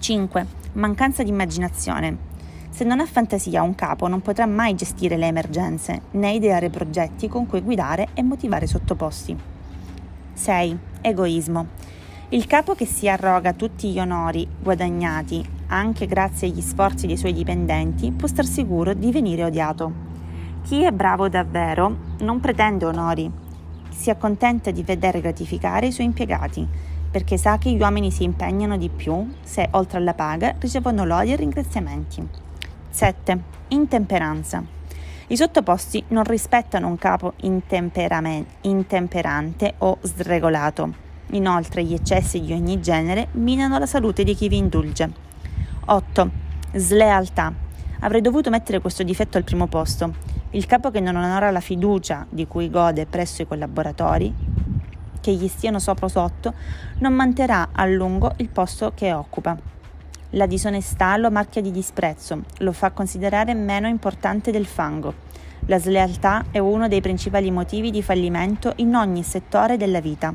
5. 0.00 0.46
Mancanza 0.72 1.22
di 1.22 1.30
immaginazione. 1.30 2.26
Se 2.70 2.82
non 2.82 2.98
ha 2.98 3.06
fantasia, 3.06 3.62
un 3.62 3.76
capo 3.76 4.08
non 4.08 4.20
potrà 4.20 4.46
mai 4.46 4.74
gestire 4.74 5.16
le 5.16 5.26
emergenze, 5.26 6.02
né 6.12 6.32
ideare 6.32 6.70
progetti 6.70 7.28
con 7.28 7.46
cui 7.46 7.60
guidare 7.60 8.08
e 8.14 8.24
motivare 8.24 8.64
i 8.64 8.68
sottoposti. 8.68 9.36
6. 10.32 10.78
Egoismo. 11.02 11.66
Il 12.30 12.46
capo 12.46 12.74
che 12.74 12.84
si 12.84 13.08
arroga 13.08 13.52
tutti 13.52 13.90
gli 13.90 14.00
onori 14.00 14.46
guadagnati 14.60 15.57
anche 15.68 16.06
grazie 16.06 16.48
agli 16.48 16.60
sforzi 16.60 17.06
dei 17.06 17.16
suoi 17.16 17.32
dipendenti, 17.32 18.12
può 18.12 18.28
star 18.28 18.44
sicuro 18.44 18.94
di 18.94 19.10
venire 19.10 19.44
odiato. 19.44 20.06
Chi 20.62 20.82
è 20.82 20.90
bravo 20.90 21.28
davvero 21.28 21.96
non 22.20 22.40
pretende 22.40 22.84
onori, 22.84 23.30
si 23.88 24.10
accontenta 24.10 24.70
di 24.70 24.82
vedere 24.82 25.20
gratificare 25.20 25.86
i 25.86 25.92
suoi 25.92 26.06
impiegati, 26.06 26.66
perché 27.10 27.36
sa 27.36 27.58
che 27.58 27.70
gli 27.70 27.80
uomini 27.80 28.10
si 28.10 28.22
impegnano 28.22 28.76
di 28.76 28.90
più 28.90 29.34
se, 29.42 29.68
oltre 29.72 29.98
alla 29.98 30.14
paga, 30.14 30.54
ricevono 30.58 31.04
lodi 31.04 31.32
e 31.32 31.36
ringraziamenti. 31.36 32.26
7. 32.90 33.42
Intemperanza. 33.68 34.62
I 35.28 35.36
sottoposti 35.36 36.04
non 36.08 36.24
rispettano 36.24 36.86
un 36.86 36.96
capo 36.96 37.34
intemperante 37.40 39.74
o 39.78 39.98
sregolato. 40.00 41.06
Inoltre 41.32 41.84
gli 41.84 41.92
eccessi 41.92 42.40
di 42.40 42.52
ogni 42.52 42.80
genere 42.80 43.28
minano 43.32 43.78
la 43.78 43.86
salute 43.86 44.24
di 44.24 44.34
chi 44.34 44.48
vi 44.48 44.56
indulge. 44.56 45.26
8. 45.90 46.30
Slealtà. 46.74 47.50
Avrei 48.00 48.20
dovuto 48.20 48.50
mettere 48.50 48.78
questo 48.78 49.02
difetto 49.02 49.38
al 49.38 49.44
primo 49.44 49.68
posto. 49.68 50.12
Il 50.50 50.66
capo 50.66 50.90
che 50.90 51.00
non 51.00 51.16
onora 51.16 51.50
la 51.50 51.60
fiducia 51.60 52.26
di 52.28 52.46
cui 52.46 52.68
gode 52.68 53.06
presso 53.06 53.40
i 53.40 53.46
collaboratori, 53.46 54.34
che 55.22 55.32
gli 55.32 55.48
stiano 55.48 55.78
sopra 55.78 56.04
o 56.04 56.10
sotto, 56.10 56.52
non 56.98 57.14
manterrà 57.14 57.70
a 57.72 57.86
lungo 57.86 58.34
il 58.36 58.50
posto 58.50 58.92
che 58.94 59.14
occupa. 59.14 59.56
La 60.32 60.44
disonestà 60.44 61.16
lo 61.16 61.30
marchia 61.30 61.62
di 61.62 61.70
disprezzo, 61.70 62.42
lo 62.58 62.72
fa 62.72 62.90
considerare 62.90 63.54
meno 63.54 63.88
importante 63.88 64.50
del 64.50 64.66
fango. 64.66 65.14
La 65.68 65.78
slealtà 65.78 66.44
è 66.50 66.58
uno 66.58 66.86
dei 66.88 67.00
principali 67.00 67.50
motivi 67.50 67.90
di 67.90 68.02
fallimento 68.02 68.74
in 68.76 68.94
ogni 68.94 69.22
settore 69.22 69.78
della 69.78 70.02
vita. 70.02 70.34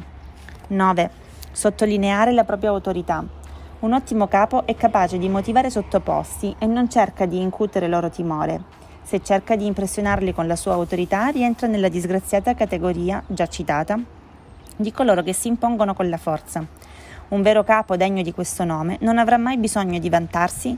9. 0.70 1.12
Sottolineare 1.52 2.32
la 2.32 2.44
propria 2.44 2.72
autorità. 2.72 3.42
Un 3.84 3.92
ottimo 3.92 4.30
capo 4.30 4.66
è 4.66 4.76
capace 4.76 5.18
di 5.18 5.28
motivare 5.28 5.70
sottoposti 5.70 6.56
e 6.58 6.66
non 6.66 6.90
cerca 6.90 7.26
di 7.26 7.42
incutere 7.42 7.90
loro 7.90 8.10
timore. 8.10 8.62
Se 9.02 9.22
cerca 9.22 9.58
di 9.58 9.66
impressionarli 9.66 10.34
con 10.34 10.48
la 10.48 10.56
sua 10.56 10.72
autorità, 10.72 11.28
rientra 11.28 11.68
nella 11.68 11.90
disgraziata 11.90 12.56
categoria, 12.56 13.22
già 13.28 13.46
citata, 13.48 14.00
di 14.78 14.90
coloro 14.94 15.22
che 15.22 15.34
si 15.34 15.50
impongono 15.50 15.94
con 15.94 16.08
la 16.08 16.16
forza. 16.16 16.66
Un 17.28 17.42
vero 17.42 17.66
capo 17.66 17.98
degno 17.98 18.22
di 18.22 18.32
questo 18.32 18.64
nome 18.64 18.96
non 19.02 19.18
avrà 19.18 19.36
mai 19.36 19.58
bisogno 19.58 20.00
di 20.00 20.10
vantarsi 20.10 20.78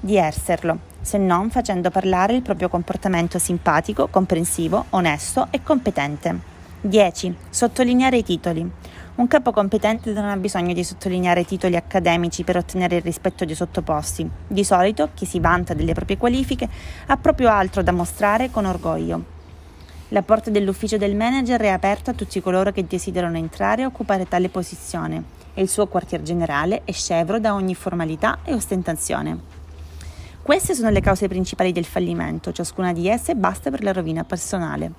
di 0.00 0.16
esserlo, 0.16 0.78
se 1.02 1.18
non 1.18 1.50
facendo 1.50 1.90
parlare 1.90 2.36
il 2.36 2.40
proprio 2.40 2.70
comportamento 2.70 3.38
simpatico, 3.38 4.06
comprensivo, 4.06 4.86
onesto 4.90 5.48
e 5.50 5.62
competente. 5.62 6.54
10. 6.80 7.36
Sottolineare 7.50 8.16
i 8.16 8.24
titoli. 8.24 8.70
Un 9.16 9.28
capo 9.28 9.50
competente 9.50 10.12
non 10.12 10.28
ha 10.28 10.36
bisogno 10.36 10.74
di 10.74 10.84
sottolineare 10.84 11.46
titoli 11.46 11.74
accademici 11.74 12.44
per 12.44 12.58
ottenere 12.58 12.96
il 12.96 13.02
rispetto 13.02 13.46
dei 13.46 13.54
sottoposti. 13.54 14.28
Di 14.46 14.62
solito 14.62 15.08
chi 15.14 15.24
si 15.24 15.40
vanta 15.40 15.72
delle 15.72 15.94
proprie 15.94 16.18
qualifiche 16.18 16.68
ha 17.06 17.16
proprio 17.16 17.48
altro 17.48 17.82
da 17.82 17.92
mostrare 17.92 18.50
con 18.50 18.66
orgoglio. 18.66 19.24
La 20.08 20.20
porta 20.20 20.50
dell'ufficio 20.50 20.98
del 20.98 21.16
manager 21.16 21.62
è 21.62 21.68
aperta 21.68 22.10
a 22.10 22.14
tutti 22.14 22.42
coloro 22.42 22.72
che 22.72 22.86
desiderano 22.86 23.38
entrare 23.38 23.82
e 23.82 23.86
occupare 23.86 24.28
tale 24.28 24.50
posizione 24.50 25.24
e 25.54 25.62
il 25.62 25.70
suo 25.70 25.86
quartier 25.86 26.20
generale 26.20 26.82
è 26.84 26.92
scevro 26.92 27.40
da 27.40 27.54
ogni 27.54 27.74
formalità 27.74 28.40
e 28.44 28.52
ostentazione. 28.52 29.38
Queste 30.42 30.74
sono 30.74 30.90
le 30.90 31.00
cause 31.00 31.26
principali 31.26 31.72
del 31.72 31.86
fallimento, 31.86 32.52
ciascuna 32.52 32.92
di 32.92 33.08
esse 33.08 33.34
basta 33.34 33.70
per 33.70 33.82
la 33.82 33.92
rovina 33.92 34.24
personale. 34.24 34.92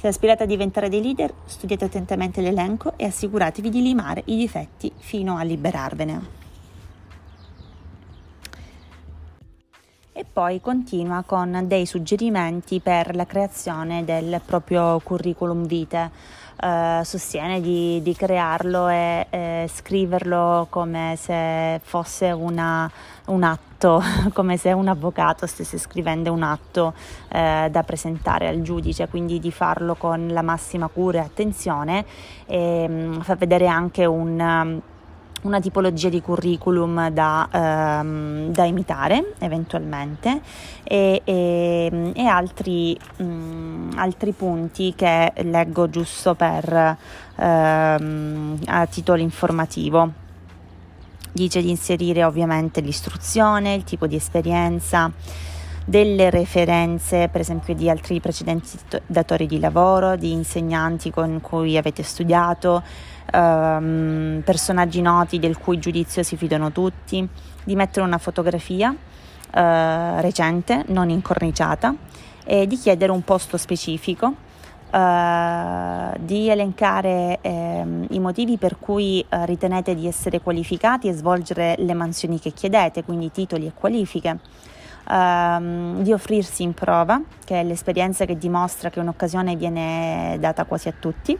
Se 0.00 0.08
aspirate 0.08 0.44
a 0.44 0.46
diventare 0.46 0.88
dei 0.88 1.02
leader, 1.02 1.30
studiate 1.44 1.84
attentamente 1.84 2.40
l'elenco 2.40 2.94
e 2.96 3.04
assicuratevi 3.04 3.68
di 3.68 3.82
limare 3.82 4.22
i 4.24 4.36
difetti 4.38 4.90
fino 4.96 5.36
a 5.36 5.42
liberarvene. 5.42 6.22
E 10.14 10.24
poi 10.24 10.58
continua 10.62 11.22
con 11.26 11.64
dei 11.66 11.84
suggerimenti 11.84 12.80
per 12.80 13.14
la 13.14 13.26
creazione 13.26 14.02
del 14.02 14.40
proprio 14.42 14.98
curriculum 15.00 15.66
vitae. 15.66 16.10
Uh, 16.60 17.02
sostiene 17.04 17.58
di, 17.62 18.02
di, 18.02 18.14
crearlo 18.14 18.88
e 18.88 19.26
eh, 19.30 19.70
scriverlo 19.72 20.66
come 20.68 21.16
se 21.18 21.80
fosse 21.82 22.32
una, 22.32 22.90
un 23.28 23.42
atto, 23.44 24.02
come 24.34 24.58
se 24.58 24.70
un 24.72 24.88
avvocato 24.88 25.46
stesse 25.46 25.78
scrivendo 25.78 26.30
un 26.30 26.42
atto 26.42 26.92
eh, 27.30 27.68
da 27.70 27.82
presentare 27.82 28.46
al 28.46 28.60
giudice, 28.60 29.08
quindi 29.08 29.38
di 29.38 29.50
farlo 29.50 29.94
con 29.94 30.28
la 30.28 30.42
massima 30.42 30.88
cura 30.88 31.20
e 31.20 31.22
attenzione 31.22 32.04
e 32.44 32.86
mh, 32.86 32.92
mm, 32.92 33.20
fa 33.20 33.36
vedere 33.36 33.66
anche 33.66 34.04
un 34.04 34.82
una 35.42 35.60
tipologia 35.60 36.08
di 36.08 36.20
curriculum 36.20 37.08
da, 37.10 37.48
ehm, 37.50 38.52
da 38.52 38.64
imitare 38.64 39.34
eventualmente 39.38 40.40
e, 40.82 41.22
e, 41.24 42.12
e 42.14 42.26
altri, 42.26 42.98
mh, 43.16 43.22
mm, 43.22 43.90
altri, 43.96 44.32
punti 44.32 44.94
che 44.94 45.32
leggo 45.36 45.88
giusto 45.88 46.34
per 46.34 46.96
ehm, 47.36 48.58
a 48.66 48.86
titolo 48.86 49.20
informativo. 49.20 50.28
Dice 51.32 51.62
di 51.62 51.70
inserire 51.70 52.24
ovviamente 52.24 52.80
l'istruzione, 52.80 53.74
il 53.74 53.84
tipo 53.84 54.06
di 54.06 54.16
esperienza, 54.16 55.12
delle 55.84 56.30
referenze 56.30 57.28
per 57.28 57.40
esempio 57.40 57.74
di 57.74 57.88
altri 57.88 58.20
precedenti 58.20 58.78
datori 59.06 59.46
di 59.46 59.58
lavoro, 59.58 60.16
di 60.16 60.32
insegnanti 60.32 61.10
con 61.10 61.40
cui 61.40 61.76
avete 61.76 62.02
studiato, 62.02 62.82
ehm, 63.32 64.42
personaggi 64.44 65.00
noti 65.00 65.38
del 65.38 65.58
cui 65.58 65.78
giudizio 65.78 66.22
si 66.22 66.36
fidano 66.36 66.72
tutti, 66.72 67.26
di 67.64 67.74
mettere 67.74 68.04
una 68.04 68.18
fotografia 68.18 68.94
eh, 69.52 70.20
recente, 70.20 70.84
non 70.88 71.10
incorniciata, 71.10 71.94
e 72.44 72.66
di 72.66 72.76
chiedere 72.76 73.12
un 73.12 73.22
posto 73.22 73.56
specifico. 73.56 74.48
Uh, 74.92 76.18
di 76.18 76.48
elencare 76.48 77.38
eh, 77.42 77.84
i 78.08 78.18
motivi 78.18 78.56
per 78.56 78.76
cui 78.80 79.24
uh, 79.30 79.44
ritenete 79.44 79.94
di 79.94 80.08
essere 80.08 80.40
qualificati 80.40 81.06
e 81.06 81.12
svolgere 81.12 81.76
le 81.78 81.94
mansioni 81.94 82.40
che 82.40 82.50
chiedete, 82.50 83.04
quindi 83.04 83.30
titoli 83.30 83.66
e 83.66 83.72
qualifiche, 83.72 84.30
uh, 84.30 86.02
di 86.02 86.12
offrirsi 86.12 86.64
in 86.64 86.74
prova, 86.74 87.22
che 87.44 87.60
è 87.60 87.62
l'esperienza 87.62 88.24
che 88.24 88.36
dimostra 88.36 88.90
che 88.90 88.98
un'occasione 88.98 89.54
viene 89.54 90.36
data 90.40 90.64
quasi 90.64 90.88
a 90.88 90.94
tutti, 90.98 91.38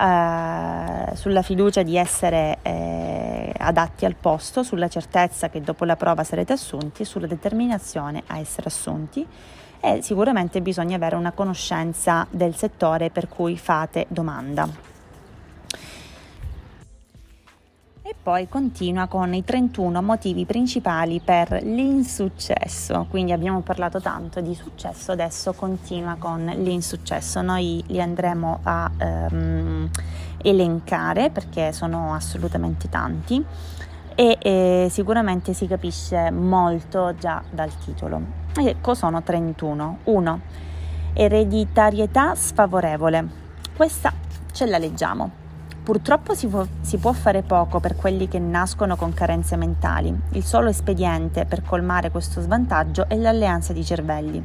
eh, 0.00 1.14
sulla 1.16 1.42
fiducia 1.42 1.82
di 1.82 1.96
essere 1.96 2.58
eh, 2.62 3.52
adatti 3.58 4.04
al 4.04 4.14
posto, 4.14 4.62
sulla 4.62 4.88
certezza 4.88 5.50
che 5.50 5.60
dopo 5.60 5.84
la 5.84 5.96
prova 5.96 6.24
sarete 6.24 6.54
assunti, 6.54 7.04
sulla 7.04 7.26
determinazione 7.26 8.22
a 8.26 8.38
essere 8.38 8.68
assunti 8.68 9.26
e 9.80 10.02
sicuramente 10.02 10.60
bisogna 10.60 10.96
avere 10.96 11.16
una 11.16 11.32
conoscenza 11.32 12.26
del 12.30 12.54
settore 12.54 13.10
per 13.10 13.28
cui 13.28 13.56
fate 13.56 14.06
domanda. 14.08 14.89
Poi 18.22 18.48
continua 18.48 19.06
con 19.06 19.32
i 19.32 19.42
31 19.42 20.02
motivi 20.02 20.44
principali 20.44 21.20
per 21.20 21.62
l'insuccesso. 21.62 23.06
Quindi 23.08 23.32
abbiamo 23.32 23.60
parlato 23.60 24.00
tanto 24.00 24.40
di 24.40 24.54
successo, 24.54 25.12
adesso 25.12 25.52
continua 25.52 26.16
con 26.18 26.44
l'insuccesso. 26.44 27.40
Noi 27.40 27.82
li 27.86 28.00
andremo 28.00 28.60
a 28.62 28.90
um, 29.00 29.88
elencare 30.42 31.30
perché 31.30 31.72
sono 31.72 32.14
assolutamente 32.14 32.88
tanti 32.88 33.42
e 34.14 34.38
eh, 34.40 34.88
sicuramente 34.90 35.54
si 35.54 35.66
capisce 35.66 36.30
molto 36.30 37.14
già 37.18 37.42
dal 37.50 37.74
titolo. 37.78 38.20
Ecco, 38.54 38.94
sono 38.94 39.22
31. 39.22 39.98
1. 40.04 40.40
Ereditarietà 41.14 42.34
sfavorevole. 42.34 43.28
Questa 43.74 44.12
ce 44.52 44.66
la 44.66 44.76
leggiamo. 44.76 45.39
Purtroppo 45.90 46.34
si 46.34 46.46
può, 46.46 46.64
si 46.82 46.98
può, 46.98 47.12
fare 47.12 47.42
poco 47.42 47.80
per 47.80 47.96
quelli 47.96 48.28
che 48.28 48.38
nascono 48.38 48.94
con 48.94 49.12
carenze 49.12 49.56
mentali. 49.56 50.16
Il 50.34 50.44
solo 50.44 50.68
espediente 50.68 51.46
per 51.46 51.64
colmare 51.64 52.12
questo 52.12 52.40
svantaggio 52.40 53.08
è 53.08 53.16
l'alleanza 53.16 53.72
di 53.72 53.84
cervelli. 53.84 54.40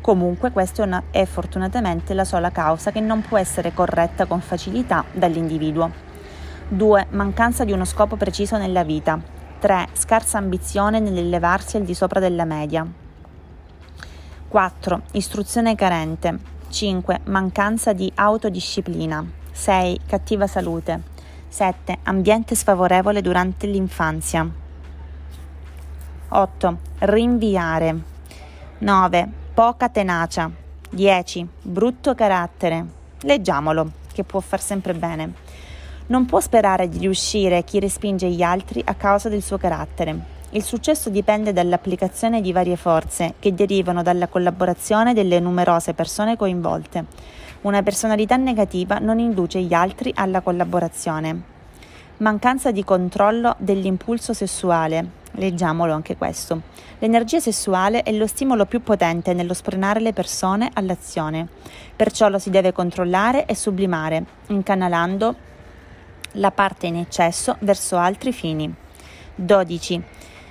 Comunque 0.00 0.50
questa 0.50 0.82
è, 0.82 0.86
una, 0.86 1.00
è 1.12 1.24
fortunatamente 1.24 2.14
la 2.14 2.24
sola 2.24 2.50
causa 2.50 2.90
che 2.90 2.98
non 2.98 3.20
può 3.20 3.38
essere 3.38 3.72
corretta 3.72 4.26
con 4.26 4.40
facilità 4.40 5.04
dall'individuo. 5.12 5.88
2. 6.66 7.06
Mancanza 7.10 7.62
di 7.62 7.70
uno 7.70 7.84
scopo 7.84 8.16
preciso 8.16 8.56
nella 8.56 8.82
vita. 8.82 9.20
3. 9.60 9.86
Scarsa 9.92 10.38
ambizione 10.38 10.98
nell'elevarsi 10.98 11.76
al 11.76 11.84
di 11.84 11.94
sopra 11.94 12.18
della 12.18 12.44
media. 12.44 12.84
4. 14.48 15.02
Istruzione 15.12 15.76
carente. 15.76 16.38
5. 16.70 17.20
Mancanza 17.26 17.92
di 17.92 18.10
autodisciplina. 18.16 19.37
6. 19.58 20.02
Cattiva 20.06 20.46
salute. 20.46 21.02
7. 21.48 21.98
Ambiente 22.04 22.54
sfavorevole 22.54 23.20
durante 23.20 23.66
l'infanzia. 23.66 24.48
8. 26.28 26.76
Rinviare. 27.00 27.98
9. 28.78 29.28
Poca 29.52 29.88
tenacia. 29.88 30.48
10. 30.88 31.48
Brutto 31.60 32.14
carattere. 32.14 32.86
Leggiamolo, 33.22 33.90
che 34.12 34.22
può 34.22 34.38
far 34.38 34.60
sempre 34.60 34.94
bene. 34.94 35.32
Non 36.06 36.24
può 36.24 36.38
sperare 36.38 36.88
di 36.88 36.98
riuscire 36.98 37.64
chi 37.64 37.80
respinge 37.80 38.28
gli 38.28 38.42
altri 38.42 38.80
a 38.86 38.94
causa 38.94 39.28
del 39.28 39.42
suo 39.42 39.58
carattere. 39.58 40.36
Il 40.50 40.62
successo 40.62 41.10
dipende 41.10 41.52
dall'applicazione 41.52 42.40
di 42.40 42.52
varie 42.52 42.76
forze 42.76 43.34
che 43.40 43.52
derivano 43.52 44.04
dalla 44.04 44.28
collaborazione 44.28 45.14
delle 45.14 45.40
numerose 45.40 45.94
persone 45.94 46.36
coinvolte. 46.36 47.04
Una 47.60 47.82
personalità 47.82 48.36
negativa 48.36 48.98
non 48.98 49.18
induce 49.18 49.60
gli 49.60 49.74
altri 49.74 50.12
alla 50.14 50.40
collaborazione. 50.42 51.42
Mancanza 52.18 52.70
di 52.70 52.84
controllo 52.84 53.56
dell'impulso 53.58 54.32
sessuale. 54.32 55.16
Leggiamolo 55.32 55.92
anche 55.92 56.16
questo. 56.16 56.62
L'energia 57.00 57.40
sessuale 57.40 58.04
è 58.04 58.12
lo 58.12 58.28
stimolo 58.28 58.64
più 58.64 58.80
potente 58.80 59.32
nello 59.32 59.54
spronare 59.54 59.98
le 59.98 60.12
persone 60.12 60.70
all'azione. 60.72 61.48
Perciò 61.96 62.28
lo 62.28 62.38
si 62.38 62.50
deve 62.50 62.72
controllare 62.72 63.44
e 63.44 63.56
sublimare, 63.56 64.24
incanalando 64.46 65.34
la 66.32 66.52
parte 66.52 66.86
in 66.86 66.96
eccesso 66.96 67.56
verso 67.60 67.96
altri 67.96 68.32
fini. 68.32 68.72
12. 69.34 70.02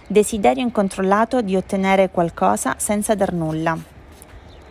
Desiderio 0.07 0.63
incontrollato 0.63 1.41
di 1.41 1.55
ottenere 1.55 2.09
qualcosa 2.09 2.75
senza 2.77 3.15
dar 3.15 3.31
nulla. 3.31 3.95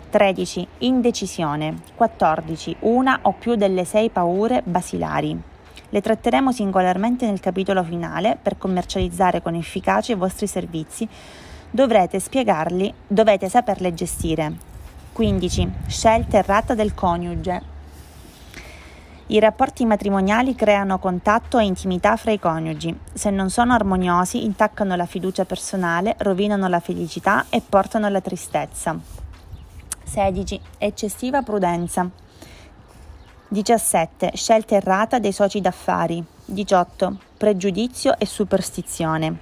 13. 0.09 0.67
Indecisione. 0.79 1.81
14. 1.95 2.77
Una 2.81 3.19
o 3.23 3.33
più 3.33 3.57
delle 3.57 3.85
sei 3.85 4.09
paure 4.09 4.63
basilari. 4.65 5.39
Le 5.89 6.01
tratteremo 6.01 6.53
singolarmente 6.53 7.27
nel 7.27 7.41
capitolo 7.41 7.83
finale 7.83 8.39
per 8.41 8.57
commercializzare 8.57 9.43
con 9.43 9.55
efficacia 9.55 10.13
i 10.13 10.17
vostri 10.17 10.47
servizi. 10.47 11.09
Dovrete 11.71 12.21
spiegarli, 12.21 12.93
dovete 13.07 13.49
saperle 13.49 13.93
gestire. 13.95 14.53
15. 15.13 15.73
Scelta 15.87 16.39
errata 16.39 16.75
del 16.75 16.95
coniuge. 16.95 17.75
I 19.29 19.41
rapporti 19.41 19.85
matrimoniali 19.85 20.55
creano 20.55 21.01
contatto 21.01 21.59
e 21.59 21.65
intimità 21.65 22.17
fra 22.17 22.31
i 22.31 22.39
coniugi. 22.39 22.97
Se 23.13 23.31
non 23.31 23.51
sono 23.51 23.73
armoniosi, 23.73 24.45
intaccano 24.45 24.95
la 24.95 25.07
fiducia 25.07 25.45
personale, 25.45 26.15
rovinano 26.19 26.69
la 26.69 26.79
felicità 26.79 27.47
e 27.49 27.61
portano 27.61 28.07
alla 28.07 28.21
tristezza. 28.21 29.26
16. 30.07 30.61
Eccessiva 30.79 31.43
prudenza. 31.43 32.09
17. 33.49 34.31
Scelta 34.35 34.77
errata 34.77 35.19
dei 35.19 35.33
soci 35.33 35.61
d'affari. 35.61 36.25
18. 36.45 37.19
Pregiudizio 37.37 38.17
e 38.17 38.25
superstizione. 38.25 39.37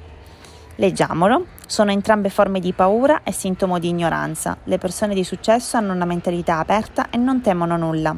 Leggiamolo. 0.77 1.46
Sono 1.66 1.90
entrambe 1.90 2.31
forme 2.31 2.61
di 2.61 2.72
paura 2.72 3.22
e 3.22 3.33
sintomo 3.33 3.79
di 3.79 3.88
ignoranza. 3.88 4.57
Le 4.64 4.79
persone 4.79 5.14
di 5.14 5.22
successo 5.22 5.77
hanno 5.77 5.92
una 5.92 6.05
mentalità 6.05 6.59
aperta 6.59 7.11
e 7.11 7.18
non 7.18 7.40
temono 7.40 7.77
nulla. 7.77 8.16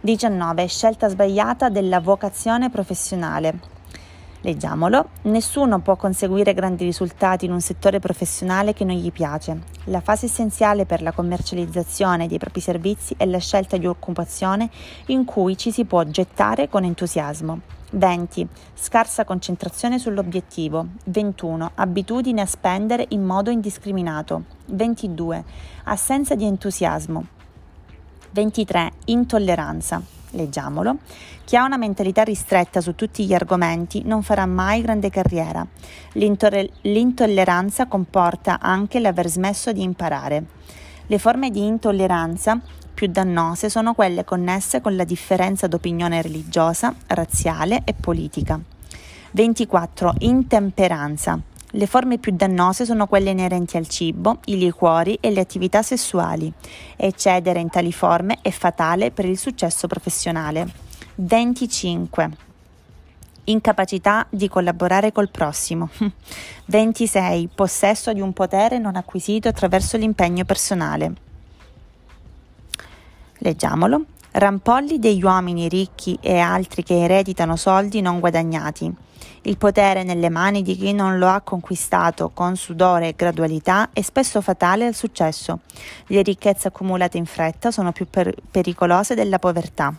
19. 0.00 0.66
Scelta 0.66 1.08
sbagliata 1.08 1.68
della 1.68 2.00
vocazione 2.00 2.70
professionale. 2.70 3.80
Leggiamolo. 4.42 5.08
Nessuno 5.22 5.78
può 5.80 5.94
conseguire 5.94 6.52
grandi 6.52 6.84
risultati 6.84 7.44
in 7.44 7.52
un 7.52 7.60
settore 7.60 8.00
professionale 8.00 8.72
che 8.72 8.84
non 8.84 8.96
gli 8.96 9.12
piace. 9.12 9.60
La 9.84 10.00
fase 10.00 10.26
essenziale 10.26 10.84
per 10.84 11.00
la 11.00 11.12
commercializzazione 11.12 12.26
dei 12.26 12.38
propri 12.38 12.60
servizi 12.60 13.14
è 13.16 13.24
la 13.24 13.38
scelta 13.38 13.76
di 13.76 13.86
occupazione 13.86 14.68
in 15.06 15.24
cui 15.24 15.56
ci 15.56 15.70
si 15.70 15.84
può 15.84 16.02
gettare 16.04 16.68
con 16.68 16.82
entusiasmo. 16.82 17.60
20. 17.92 18.48
Scarsa 18.74 19.24
concentrazione 19.24 19.98
sull'obiettivo. 19.98 20.86
21. 21.04 21.72
Abitudine 21.74 22.40
a 22.40 22.46
spendere 22.46 23.06
in 23.10 23.22
modo 23.22 23.50
indiscriminato. 23.50 24.44
22. 24.66 25.44
Assenza 25.84 26.34
di 26.34 26.46
entusiasmo. 26.46 27.24
23. 28.30 28.90
Intolleranza. 29.06 30.21
Leggiamolo. 30.32 30.96
Chi 31.44 31.56
ha 31.56 31.64
una 31.64 31.76
mentalità 31.76 32.22
ristretta 32.22 32.80
su 32.80 32.94
tutti 32.94 33.24
gli 33.24 33.34
argomenti 33.34 34.02
non 34.04 34.22
farà 34.22 34.46
mai 34.46 34.82
grande 34.82 35.10
carriera. 35.10 35.66
L'intoler- 36.12 36.70
l'intolleranza 36.82 37.86
comporta 37.86 38.58
anche 38.60 39.00
l'aver 39.00 39.28
smesso 39.28 39.72
di 39.72 39.82
imparare. 39.82 40.44
Le 41.06 41.18
forme 41.18 41.50
di 41.50 41.64
intolleranza 41.64 42.60
più 42.92 43.06
dannose 43.08 43.68
sono 43.68 43.94
quelle 43.94 44.24
connesse 44.24 44.80
con 44.80 44.94
la 44.94 45.04
differenza 45.04 45.66
d'opinione 45.66 46.22
religiosa, 46.22 46.94
razziale 47.08 47.82
e 47.84 47.94
politica. 47.94 48.60
24. 49.32 50.14
Intemperanza. 50.18 51.40
Le 51.74 51.86
forme 51.86 52.18
più 52.18 52.32
dannose 52.32 52.84
sono 52.84 53.06
quelle 53.06 53.30
inerenti 53.30 53.78
al 53.78 53.88
cibo, 53.88 54.40
i 54.44 54.58
liquori 54.58 55.16
e 55.20 55.30
le 55.30 55.40
attività 55.40 55.80
sessuali. 55.82 56.52
Eccedere 56.96 57.60
in 57.60 57.70
tali 57.70 57.92
forme 57.92 58.38
è 58.42 58.50
fatale 58.50 59.10
per 59.10 59.24
il 59.24 59.38
successo 59.38 59.86
professionale. 59.86 60.68
25. 61.14 62.30
Incapacità 63.44 64.26
di 64.28 64.48
collaborare 64.48 65.12
col 65.12 65.30
prossimo. 65.30 65.88
26. 66.66 67.48
Possesso 67.54 68.12
di 68.12 68.20
un 68.20 68.34
potere 68.34 68.76
non 68.76 68.96
acquisito 68.96 69.48
attraverso 69.48 69.96
l'impegno 69.96 70.44
personale. 70.44 71.14
Leggiamolo. 73.38 74.04
Rampolli 74.32 74.98
degli 74.98 75.22
uomini 75.22 75.68
ricchi 75.68 76.18
e 76.20 76.38
altri 76.38 76.82
che 76.82 77.02
ereditano 77.02 77.56
soldi 77.56 78.00
non 78.00 78.18
guadagnati. 78.18 78.90
Il 79.42 79.58
potere 79.58 80.04
nelle 80.04 80.30
mani 80.30 80.62
di 80.62 80.74
chi 80.74 80.94
non 80.94 81.18
lo 81.18 81.28
ha 81.28 81.42
conquistato 81.42 82.30
con 82.32 82.56
sudore 82.56 83.08
e 83.08 83.14
gradualità 83.14 83.90
è 83.92 84.00
spesso 84.00 84.40
fatale 84.40 84.86
al 84.86 84.94
successo. 84.94 85.60
Le 86.06 86.22
ricchezze 86.22 86.68
accumulate 86.68 87.18
in 87.18 87.26
fretta 87.26 87.70
sono 87.70 87.92
più 87.92 88.06
per- 88.08 88.34
pericolose 88.50 89.14
della 89.14 89.38
povertà. 89.38 89.94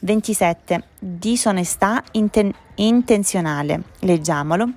27. 0.00 0.82
Disonestà 0.98 2.02
inten- 2.12 2.52
intenzionale. 2.74 3.84
Leggiamolo. 4.00 4.72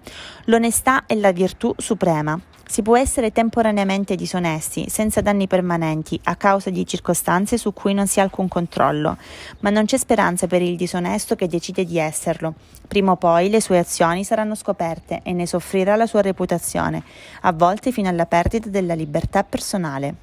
L'onestà 0.45 1.05
è 1.05 1.15
la 1.15 1.31
virtù 1.31 1.73
suprema. 1.77 2.39
Si 2.67 2.81
può 2.81 2.97
essere 2.97 3.31
temporaneamente 3.31 4.15
disonesti, 4.15 4.89
senza 4.89 5.21
danni 5.21 5.47
permanenti, 5.47 6.19
a 6.23 6.35
causa 6.35 6.71
di 6.71 6.85
circostanze 6.85 7.57
su 7.57 7.73
cui 7.73 7.93
non 7.93 8.07
si 8.07 8.19
ha 8.19 8.23
alcun 8.23 8.47
controllo, 8.47 9.17
ma 9.59 9.69
non 9.69 9.85
c'è 9.85 9.97
speranza 9.97 10.47
per 10.47 10.61
il 10.61 10.75
disonesto 10.75 11.35
che 11.35 11.47
decide 11.47 11.85
di 11.85 11.99
esserlo. 11.99 12.55
Prima 12.87 13.11
o 13.11 13.15
poi 13.17 13.49
le 13.49 13.61
sue 13.61 13.77
azioni 13.77 14.23
saranno 14.23 14.55
scoperte 14.55 15.21
e 15.23 15.31
ne 15.31 15.45
soffrirà 15.45 15.95
la 15.95 16.07
sua 16.07 16.21
reputazione, 16.21 17.03
a 17.41 17.53
volte 17.53 17.91
fino 17.91 18.09
alla 18.09 18.25
perdita 18.25 18.67
della 18.67 18.95
libertà 18.95 19.43
personale. 19.43 20.15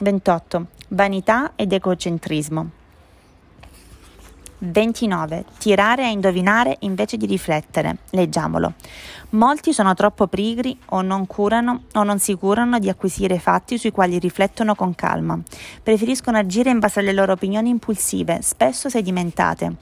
28. 0.00 0.66
Vanità 0.88 1.52
ed 1.54 1.72
egocentrismo. 1.72 2.79
29. 4.60 5.44
Tirare 5.58 6.04
a 6.04 6.08
indovinare 6.08 6.76
invece 6.80 7.16
di 7.16 7.26
riflettere. 7.26 7.98
Leggiamolo. 8.10 8.74
Molti 9.30 9.72
sono 9.72 9.94
troppo 9.94 10.26
pigri 10.26 10.78
o 10.86 11.02
non 11.02 11.26
curano 11.26 11.84
o 11.94 12.02
non 12.02 12.18
si 12.18 12.34
curano 12.34 12.78
di 12.78 12.88
acquisire 12.88 13.38
fatti 13.38 13.78
sui 13.78 13.90
quali 13.90 14.18
riflettono 14.18 14.74
con 14.74 14.94
calma. 14.94 15.38
Preferiscono 15.82 16.38
agire 16.38 16.70
in 16.70 16.78
base 16.78 17.00
alle 17.00 17.12
loro 17.12 17.32
opinioni 17.32 17.70
impulsive, 17.70 18.40
spesso 18.42 18.88
sedimentate. 18.88 19.74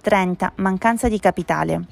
30. 0.00 0.52
Mancanza 0.56 1.08
di 1.08 1.20
capitale. 1.20 1.82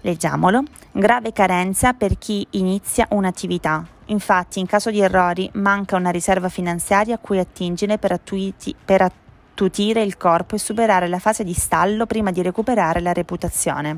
Leggiamolo. 0.00 0.62
Grave 0.92 1.32
carenza 1.32 1.92
per 1.92 2.18
chi 2.18 2.46
inizia 2.50 3.06
un'attività. 3.10 3.86
Infatti, 4.06 4.58
in 4.58 4.66
caso 4.66 4.90
di 4.90 5.00
errori, 5.00 5.48
manca 5.54 5.96
una 5.96 6.10
riserva 6.10 6.48
finanziaria 6.48 7.16
a 7.16 7.18
cui 7.18 7.38
attingere 7.38 7.98
per, 7.98 8.12
attuiti, 8.12 8.74
per 8.82 9.02
attuare 9.02 9.26
attutire 9.58 10.02
il 10.02 10.16
corpo 10.16 10.54
e 10.54 10.58
superare 10.58 11.08
la 11.08 11.18
fase 11.18 11.42
di 11.42 11.52
stallo 11.52 12.06
prima 12.06 12.30
di 12.30 12.42
recuperare 12.42 13.00
la 13.00 13.12
reputazione. 13.12 13.96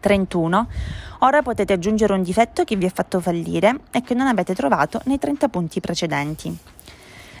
31. 0.00 0.68
Ora 1.18 1.42
potete 1.42 1.74
aggiungere 1.74 2.14
un 2.14 2.22
difetto 2.22 2.64
che 2.64 2.76
vi 2.76 2.86
ha 2.86 2.90
fatto 2.90 3.20
fallire 3.20 3.80
e 3.90 4.00
che 4.00 4.14
non 4.14 4.26
avete 4.26 4.54
trovato 4.54 5.02
nei 5.04 5.18
30 5.18 5.48
punti 5.48 5.80
precedenti. 5.80 6.56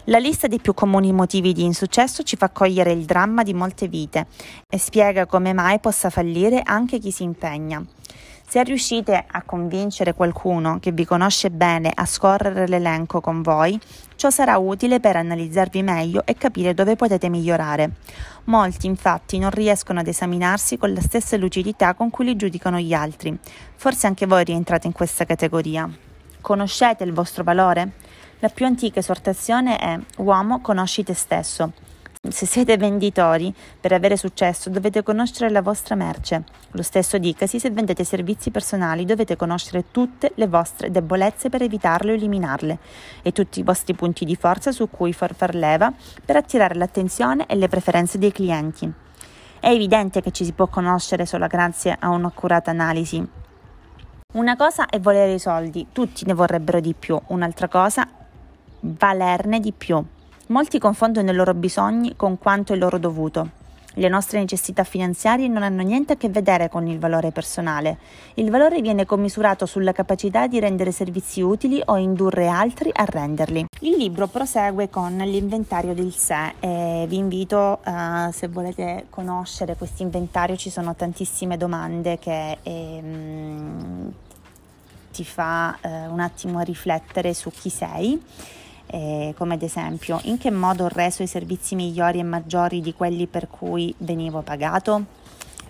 La 0.04 0.18
lista 0.18 0.48
dei 0.48 0.58
più 0.58 0.74
comuni 0.74 1.10
motivi 1.12 1.54
di 1.54 1.64
insuccesso 1.64 2.22
ci 2.24 2.36
fa 2.36 2.50
cogliere 2.50 2.92
il 2.92 3.06
dramma 3.06 3.42
di 3.42 3.54
molte 3.54 3.88
vite 3.88 4.26
e 4.68 4.76
spiega 4.76 5.24
come 5.24 5.54
mai 5.54 5.78
possa 5.78 6.10
fallire 6.10 6.60
anche 6.62 6.98
chi 6.98 7.10
si 7.10 7.22
impegna. 7.22 7.82
Se 8.46 8.62
riuscite 8.62 9.24
a 9.30 9.42
convincere 9.42 10.14
qualcuno 10.14 10.78
che 10.78 10.92
vi 10.92 11.06
conosce 11.06 11.50
bene 11.50 11.90
a 11.94 12.04
scorrere 12.04 12.66
l'elenco 12.66 13.20
con 13.20 13.40
voi, 13.42 13.78
ciò 14.18 14.30
sarà 14.30 14.58
utile 14.58 14.98
per 14.98 15.14
analizzarvi 15.14 15.80
meglio 15.80 16.22
e 16.26 16.34
capire 16.34 16.74
dove 16.74 16.96
potete 16.96 17.28
migliorare. 17.28 17.92
Molti 18.46 18.86
infatti 18.86 19.38
non 19.38 19.50
riescono 19.50 20.00
ad 20.00 20.08
esaminarsi 20.08 20.76
con 20.76 20.92
la 20.92 21.00
stessa 21.00 21.36
lucidità 21.36 21.94
con 21.94 22.10
cui 22.10 22.24
li 22.24 22.34
giudicano 22.34 22.80
gli 22.80 22.92
altri. 22.92 23.38
Forse 23.76 24.08
anche 24.08 24.26
voi 24.26 24.42
rientrate 24.42 24.88
in 24.88 24.92
questa 24.92 25.24
categoria. 25.24 25.88
Conoscete 26.40 27.04
il 27.04 27.12
vostro 27.12 27.44
valore? 27.44 27.92
La 28.40 28.48
più 28.48 28.66
antica 28.66 28.98
esortazione 28.98 29.78
è 29.78 29.96
Uomo, 30.16 30.60
conosci 30.62 31.04
te 31.04 31.14
stesso. 31.14 31.72
Se 32.20 32.46
siete 32.46 32.76
venditori, 32.76 33.54
per 33.80 33.92
avere 33.92 34.16
successo 34.16 34.70
dovete 34.70 35.04
conoscere 35.04 35.50
la 35.50 35.62
vostra 35.62 35.94
merce. 35.94 36.42
Lo 36.72 36.82
stesso 36.82 37.16
dicasi 37.16 37.60
se 37.60 37.70
vendete 37.70 38.02
servizi 38.02 38.50
personali, 38.50 39.04
dovete 39.04 39.36
conoscere 39.36 39.92
tutte 39.92 40.32
le 40.34 40.48
vostre 40.48 40.90
debolezze 40.90 41.48
per 41.48 41.62
evitarle 41.62 42.10
o 42.10 42.14
eliminarle 42.16 42.78
e 43.22 43.30
tutti 43.30 43.60
i 43.60 43.62
vostri 43.62 43.94
punti 43.94 44.24
di 44.24 44.34
forza 44.34 44.72
su 44.72 44.90
cui 44.90 45.12
far 45.12 45.32
far 45.32 45.54
leva 45.54 45.92
per 46.24 46.34
attirare 46.34 46.74
l'attenzione 46.74 47.46
e 47.46 47.54
le 47.54 47.68
preferenze 47.68 48.18
dei 48.18 48.32
clienti. 48.32 48.92
È 49.60 49.68
evidente 49.68 50.20
che 50.20 50.32
ci 50.32 50.44
si 50.44 50.52
può 50.52 50.66
conoscere 50.66 51.24
solo 51.24 51.46
grazie 51.46 51.96
a 51.98 52.08
un'accurata 52.08 52.70
analisi. 52.70 53.26
Una 54.34 54.56
cosa 54.56 54.86
è 54.86 54.98
volere 54.98 55.34
i 55.34 55.38
soldi, 55.38 55.86
tutti 55.92 56.26
ne 56.26 56.34
vorrebbero 56.34 56.80
di 56.80 56.94
più, 56.94 57.18
un'altra 57.28 57.68
cosa 57.68 58.06
valerne 58.80 59.60
di 59.60 59.72
più. 59.72 60.04
Molti 60.48 60.78
confondono 60.78 61.30
i 61.30 61.34
loro 61.34 61.52
bisogni 61.52 62.16
con 62.16 62.38
quanto 62.38 62.72
è 62.72 62.76
loro 62.76 62.96
dovuto. 62.96 63.50
Le 63.94 64.08
nostre 64.08 64.38
necessità 64.38 64.82
finanziarie 64.82 65.46
non 65.46 65.62
hanno 65.62 65.82
niente 65.82 66.14
a 66.14 66.16
che 66.16 66.30
vedere 66.30 66.70
con 66.70 66.86
il 66.86 66.98
valore 66.98 67.32
personale. 67.32 67.98
Il 68.34 68.48
valore 68.48 68.80
viene 68.80 69.04
commisurato 69.04 69.66
sulla 69.66 69.92
capacità 69.92 70.46
di 70.46 70.58
rendere 70.58 70.90
servizi 70.90 71.42
utili 71.42 71.82
o 71.84 71.98
indurre 71.98 72.48
altri 72.48 72.90
a 72.94 73.04
renderli. 73.04 73.66
Il 73.80 73.96
libro 73.98 74.26
prosegue 74.26 74.88
con 74.88 75.18
l'inventario 75.18 75.92
del 75.92 76.14
sé 76.14 76.54
e 76.60 77.04
vi 77.06 77.18
invito, 77.18 77.80
uh, 77.84 78.30
se 78.30 78.48
volete 78.48 79.06
conoscere 79.10 79.76
questo 79.76 80.02
inventario, 80.02 80.56
ci 80.56 80.70
sono 80.70 80.94
tantissime 80.94 81.58
domande 81.58 82.18
che 82.18 82.56
ehm, 82.62 84.12
ti 85.12 85.24
fa 85.24 85.76
uh, 85.82 86.10
un 86.10 86.20
attimo 86.20 86.60
riflettere 86.60 87.34
su 87.34 87.50
chi 87.50 87.68
sei 87.68 88.22
eh, 88.90 89.34
come 89.36 89.54
ad 89.54 89.62
esempio 89.62 90.18
in 90.24 90.38
che 90.38 90.50
modo 90.50 90.84
ho 90.84 90.88
reso 90.88 91.22
i 91.22 91.26
servizi 91.26 91.74
migliori 91.74 92.18
e 92.18 92.24
maggiori 92.24 92.80
di 92.80 92.94
quelli 92.94 93.26
per 93.26 93.48
cui 93.48 93.94
venivo 93.98 94.40
pagato? 94.42 95.04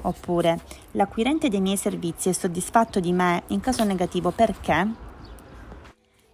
Oppure 0.03 0.61
l'acquirente 0.93 1.49
dei 1.49 1.61
miei 1.61 1.77
servizi 1.77 2.29
è 2.29 2.33
soddisfatto 2.33 3.01
di 3.01 3.13
me 3.13 3.43
in 3.49 3.61
caso 3.61 3.85
negativo 3.85 4.31
perché? 4.31 5.07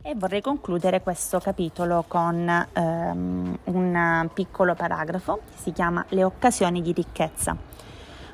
E 0.03 0.15
vorrei 0.17 0.43
concludere 0.43 1.01
questo 1.01 1.39
capitolo 1.39 2.05
con 2.07 2.67
ehm, 2.75 3.59
un 3.65 4.31
piccolo 4.35 4.75
paragrafo 4.75 5.41
che 5.47 5.63
si 5.63 5.73
chiama 5.73 6.05
Le 6.11 6.25
occasioni 6.25 6.83
di 6.83 6.93
ricchezza. 6.93 7.57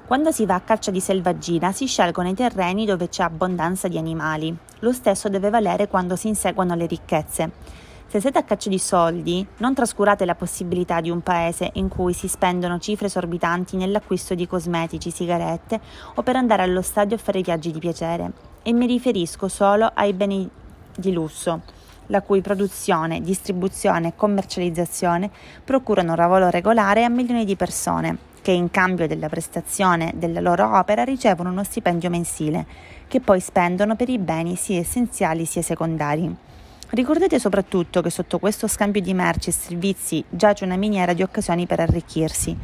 Quando 0.05 0.33
si 0.33 0.45
va 0.45 0.57
a 0.57 0.61
caccia 0.63 0.91
di 0.91 0.99
selvaggina 0.99 1.71
si 1.71 1.87
scelgono 1.87 2.29
i 2.29 2.35
terreni 2.35 2.85
dove 2.85 3.09
c'è 3.09 3.23
abbondanza 3.23 3.87
di 3.87 3.97
animali. 3.97 4.53
Lo 4.81 4.91
stesso 4.91 5.29
deve 5.29 5.51
valere 5.51 5.87
quando 5.87 6.17
si 6.17 6.27
inseguono 6.27 6.75
le 6.75 6.87
ricchezze. 6.87 7.53
Se 8.11 8.19
siete 8.21 8.39
a 8.39 8.43
caccia 8.43 8.69
di 8.69 8.81
soldi, 8.81 9.47
non 9.59 9.73
trascurate 9.73 10.25
la 10.25 10.35
possibilità 10.35 11.01
di 11.01 11.11
un 11.11 11.21
paese 11.21 11.71
in 11.75 11.87
cui 11.87 12.13
si 12.13 12.27
spendono 12.27 12.81
cifre 12.81 13.07
esorbitanti 13.07 13.77
nell'acquisto 13.77 14.35
di 14.35 14.49
cosmetici, 14.49 15.13
sigarette 15.13 15.81
o 16.17 16.23
per 16.25 16.35
andare 16.35 16.63
allo 16.63 16.83
stadio 16.83 17.15
a 17.15 17.21
fare 17.21 17.41
viaggi 17.41 17.71
di 17.71 17.79
piacere. 17.79 18.33
E 18.63 18.73
mi 18.73 18.87
riferisco 18.87 19.47
solo 19.47 19.89
ai 19.95 20.13
beni 20.13 20.51
di 20.97 21.13
lusso, 21.13 21.61
la 22.07 22.21
cui 22.21 22.41
produzione, 22.41 23.21
distribuzione 23.21 24.09
e 24.09 24.17
commercializzazione 24.17 25.31
procurano 25.63 26.11
un 26.11 26.17
lavoro 26.17 26.51
regolare 26.51 27.05
a 27.05 27.09
milioni 27.09 27.45
di 27.45 27.55
persone, 27.55 28.19
che 28.43 28.51
in 28.51 28.73
cambio 28.73 29.07
della 29.07 29.29
prestazione 29.29 30.15
della 30.17 30.41
loro 30.41 30.77
opera 30.77 31.05
ricevono 31.05 31.51
uno 31.51 31.63
stipendio 31.63 32.11
mensile, 32.11 32.67
che 33.07 33.21
poi 33.21 33.39
spendono 33.39 33.95
per 33.95 34.09
i 34.09 34.19
beni 34.19 34.57
sia 34.57 34.81
essenziali 34.81 35.45
sia 35.45 35.63
secondari. 35.63 36.49
Ricordate 36.93 37.39
soprattutto 37.39 38.03
che 38.03 38.11
sotto 38.11 38.41
questo 38.41 38.67
scambio 38.67 39.01
di 39.01 39.15
merci 39.15 39.51
e 39.51 39.53
servizi 39.53 40.25
giace 40.29 40.65
una 40.65 40.75
miniera 40.75 41.13
di 41.13 41.23
occasioni 41.23 41.65
per 41.65 41.79
arricchirsi. 41.79 42.57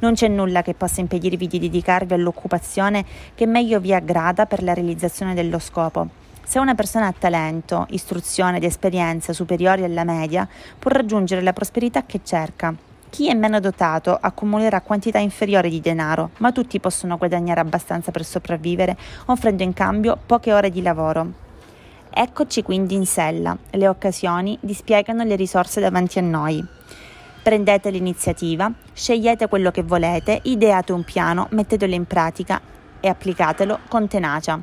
Non 0.00 0.12
c'è 0.12 0.28
nulla 0.28 0.60
che 0.60 0.74
possa 0.74 1.00
impedirvi 1.00 1.46
di 1.46 1.58
dedicarvi 1.58 2.12
all'occupazione 2.12 3.02
che 3.34 3.46
meglio 3.46 3.80
vi 3.80 3.94
aggrada 3.94 4.44
per 4.44 4.62
la 4.62 4.74
realizzazione 4.74 5.32
dello 5.32 5.58
scopo. 5.58 6.06
Se 6.44 6.58
una 6.58 6.74
persona 6.74 7.06
ha 7.06 7.14
talento, 7.18 7.86
istruzione 7.90 8.58
ed 8.58 8.64
esperienza 8.64 9.32
superiori 9.32 9.84
alla 9.84 10.04
media, 10.04 10.46
può 10.78 10.90
raggiungere 10.90 11.40
la 11.40 11.54
prosperità 11.54 12.04
che 12.04 12.20
cerca. 12.22 12.74
Chi 13.08 13.30
è 13.30 13.34
meno 13.34 13.58
dotato 13.58 14.18
accumulerà 14.20 14.82
quantità 14.82 15.18
inferiori 15.18 15.70
di 15.70 15.80
denaro, 15.80 16.30
ma 16.38 16.52
tutti 16.52 16.78
possono 16.78 17.16
guadagnare 17.16 17.60
abbastanza 17.60 18.10
per 18.10 18.26
sopravvivere, 18.26 18.98
offrendo 19.26 19.62
in 19.62 19.72
cambio 19.72 20.18
poche 20.26 20.52
ore 20.52 20.68
di 20.68 20.82
lavoro. 20.82 21.51
Eccoci 22.14 22.62
quindi 22.62 22.94
in 22.94 23.06
sella, 23.06 23.56
le 23.70 23.88
occasioni 23.88 24.58
dispiegano 24.60 25.24
le 25.24 25.34
risorse 25.34 25.80
davanti 25.80 26.18
a 26.18 26.22
noi. 26.22 26.62
Prendete 27.42 27.88
l'iniziativa, 27.88 28.70
scegliete 28.92 29.48
quello 29.48 29.70
che 29.70 29.82
volete, 29.82 30.40
ideate 30.42 30.92
un 30.92 31.04
piano, 31.04 31.48
mettetelo 31.52 31.94
in 31.94 32.04
pratica 32.04 32.60
e 33.00 33.08
applicatelo 33.08 33.78
con 33.88 34.08
tenacia. 34.08 34.60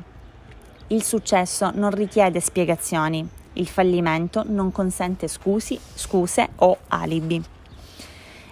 Il 0.86 1.02
successo 1.02 1.72
non 1.74 1.90
richiede 1.90 2.38
spiegazioni, 2.38 3.28
il 3.54 3.66
fallimento 3.66 4.44
non 4.46 4.70
consente 4.70 5.26
scusi, 5.26 5.78
scuse 5.94 6.50
o 6.56 6.78
alibi. 6.86 7.42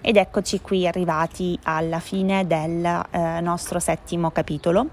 Ed 0.01 0.17
eccoci 0.17 0.61
qui 0.61 0.89
arrivati 0.89 1.59
alla 1.63 2.01
fine 2.01 2.47
del 2.47 2.85
eh, 2.85 3.41
nostro 3.41 3.79
settimo 3.79 4.33
capitolo. 4.33 4.89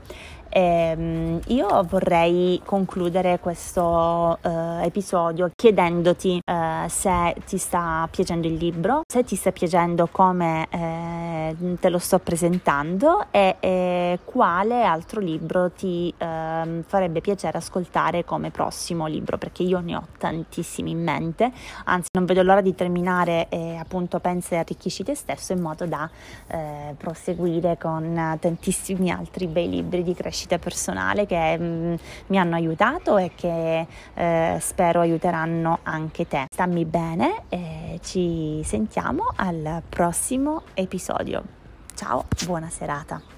Eh, 0.58 1.42
io 1.48 1.84
vorrei 1.84 2.62
concludere 2.64 3.40
questo 3.40 4.38
eh, 4.42 4.86
episodio 4.86 5.52
chiedendoti 5.54 6.40
eh, 6.42 6.88
se 6.88 7.36
ti 7.46 7.58
sta 7.58 8.08
piacendo 8.10 8.48
il 8.48 8.54
libro, 8.54 9.02
se 9.06 9.26
ti 9.26 9.36
sta 9.36 9.52
piacendo 9.52 10.08
come 10.10 10.66
eh, 10.70 11.76
te 11.78 11.90
lo 11.90 11.98
sto 11.98 12.20
presentando 12.20 13.26
e 13.32 14.18
quale 14.24 14.84
altro 14.86 15.20
libro 15.20 15.72
ti 15.72 16.14
ehm, 16.18 16.84
farebbe 16.84 17.20
piacere 17.20 17.58
ascoltare 17.58 18.24
come 18.24 18.50
prossimo 18.50 19.08
libro, 19.08 19.38
perché 19.38 19.64
io 19.64 19.82
ne 19.82 19.98
ho 19.98 20.08
tantissimi 20.18 20.92
in 20.92 21.04
mente, 21.04 21.52
anzi 21.84 22.08
non 22.14 22.24
vedo 22.24 22.44
l'ora 22.44 22.62
di 22.62 22.74
terminare 22.74 23.48
e 23.50 23.76
appunto 23.76 24.20
pensa 24.20 24.56
e 24.56 24.60
arricchisci 24.60 25.04
te 25.04 25.16
stesso 25.16 25.52
in 25.52 25.60
modo 25.60 25.86
da 25.86 26.10
eh, 26.48 26.96
proseguire 26.98 27.78
con 27.78 28.38
tantissimi 28.40 29.12
altri 29.12 29.48
bei 29.48 29.68
libri 29.68 30.02
di 30.02 30.14
crescita 30.14 30.45
crescita 30.46 30.60
personale 30.60 31.26
che 31.26 31.58
mh, 31.58 31.64
mm, 31.64 31.96
mi 32.28 32.38
hanno 32.38 32.56
aiutato 32.56 33.18
e 33.18 33.32
che 33.36 33.88
eh, 34.14 34.58
spero 34.60 35.02
aiuteranno 35.02 35.80
anche 35.84 36.28
te. 36.28 36.46
Stammi 36.52 36.86
bene 36.86 37.44
e 37.50 38.00
ci 38.04 38.62
sentiamo 38.64 39.34
al 39.36 39.82
prossimo 39.88 40.64
episodio. 40.74 41.44
Ciao, 41.96 42.26
buona 42.46 42.70
serata. 42.70 43.35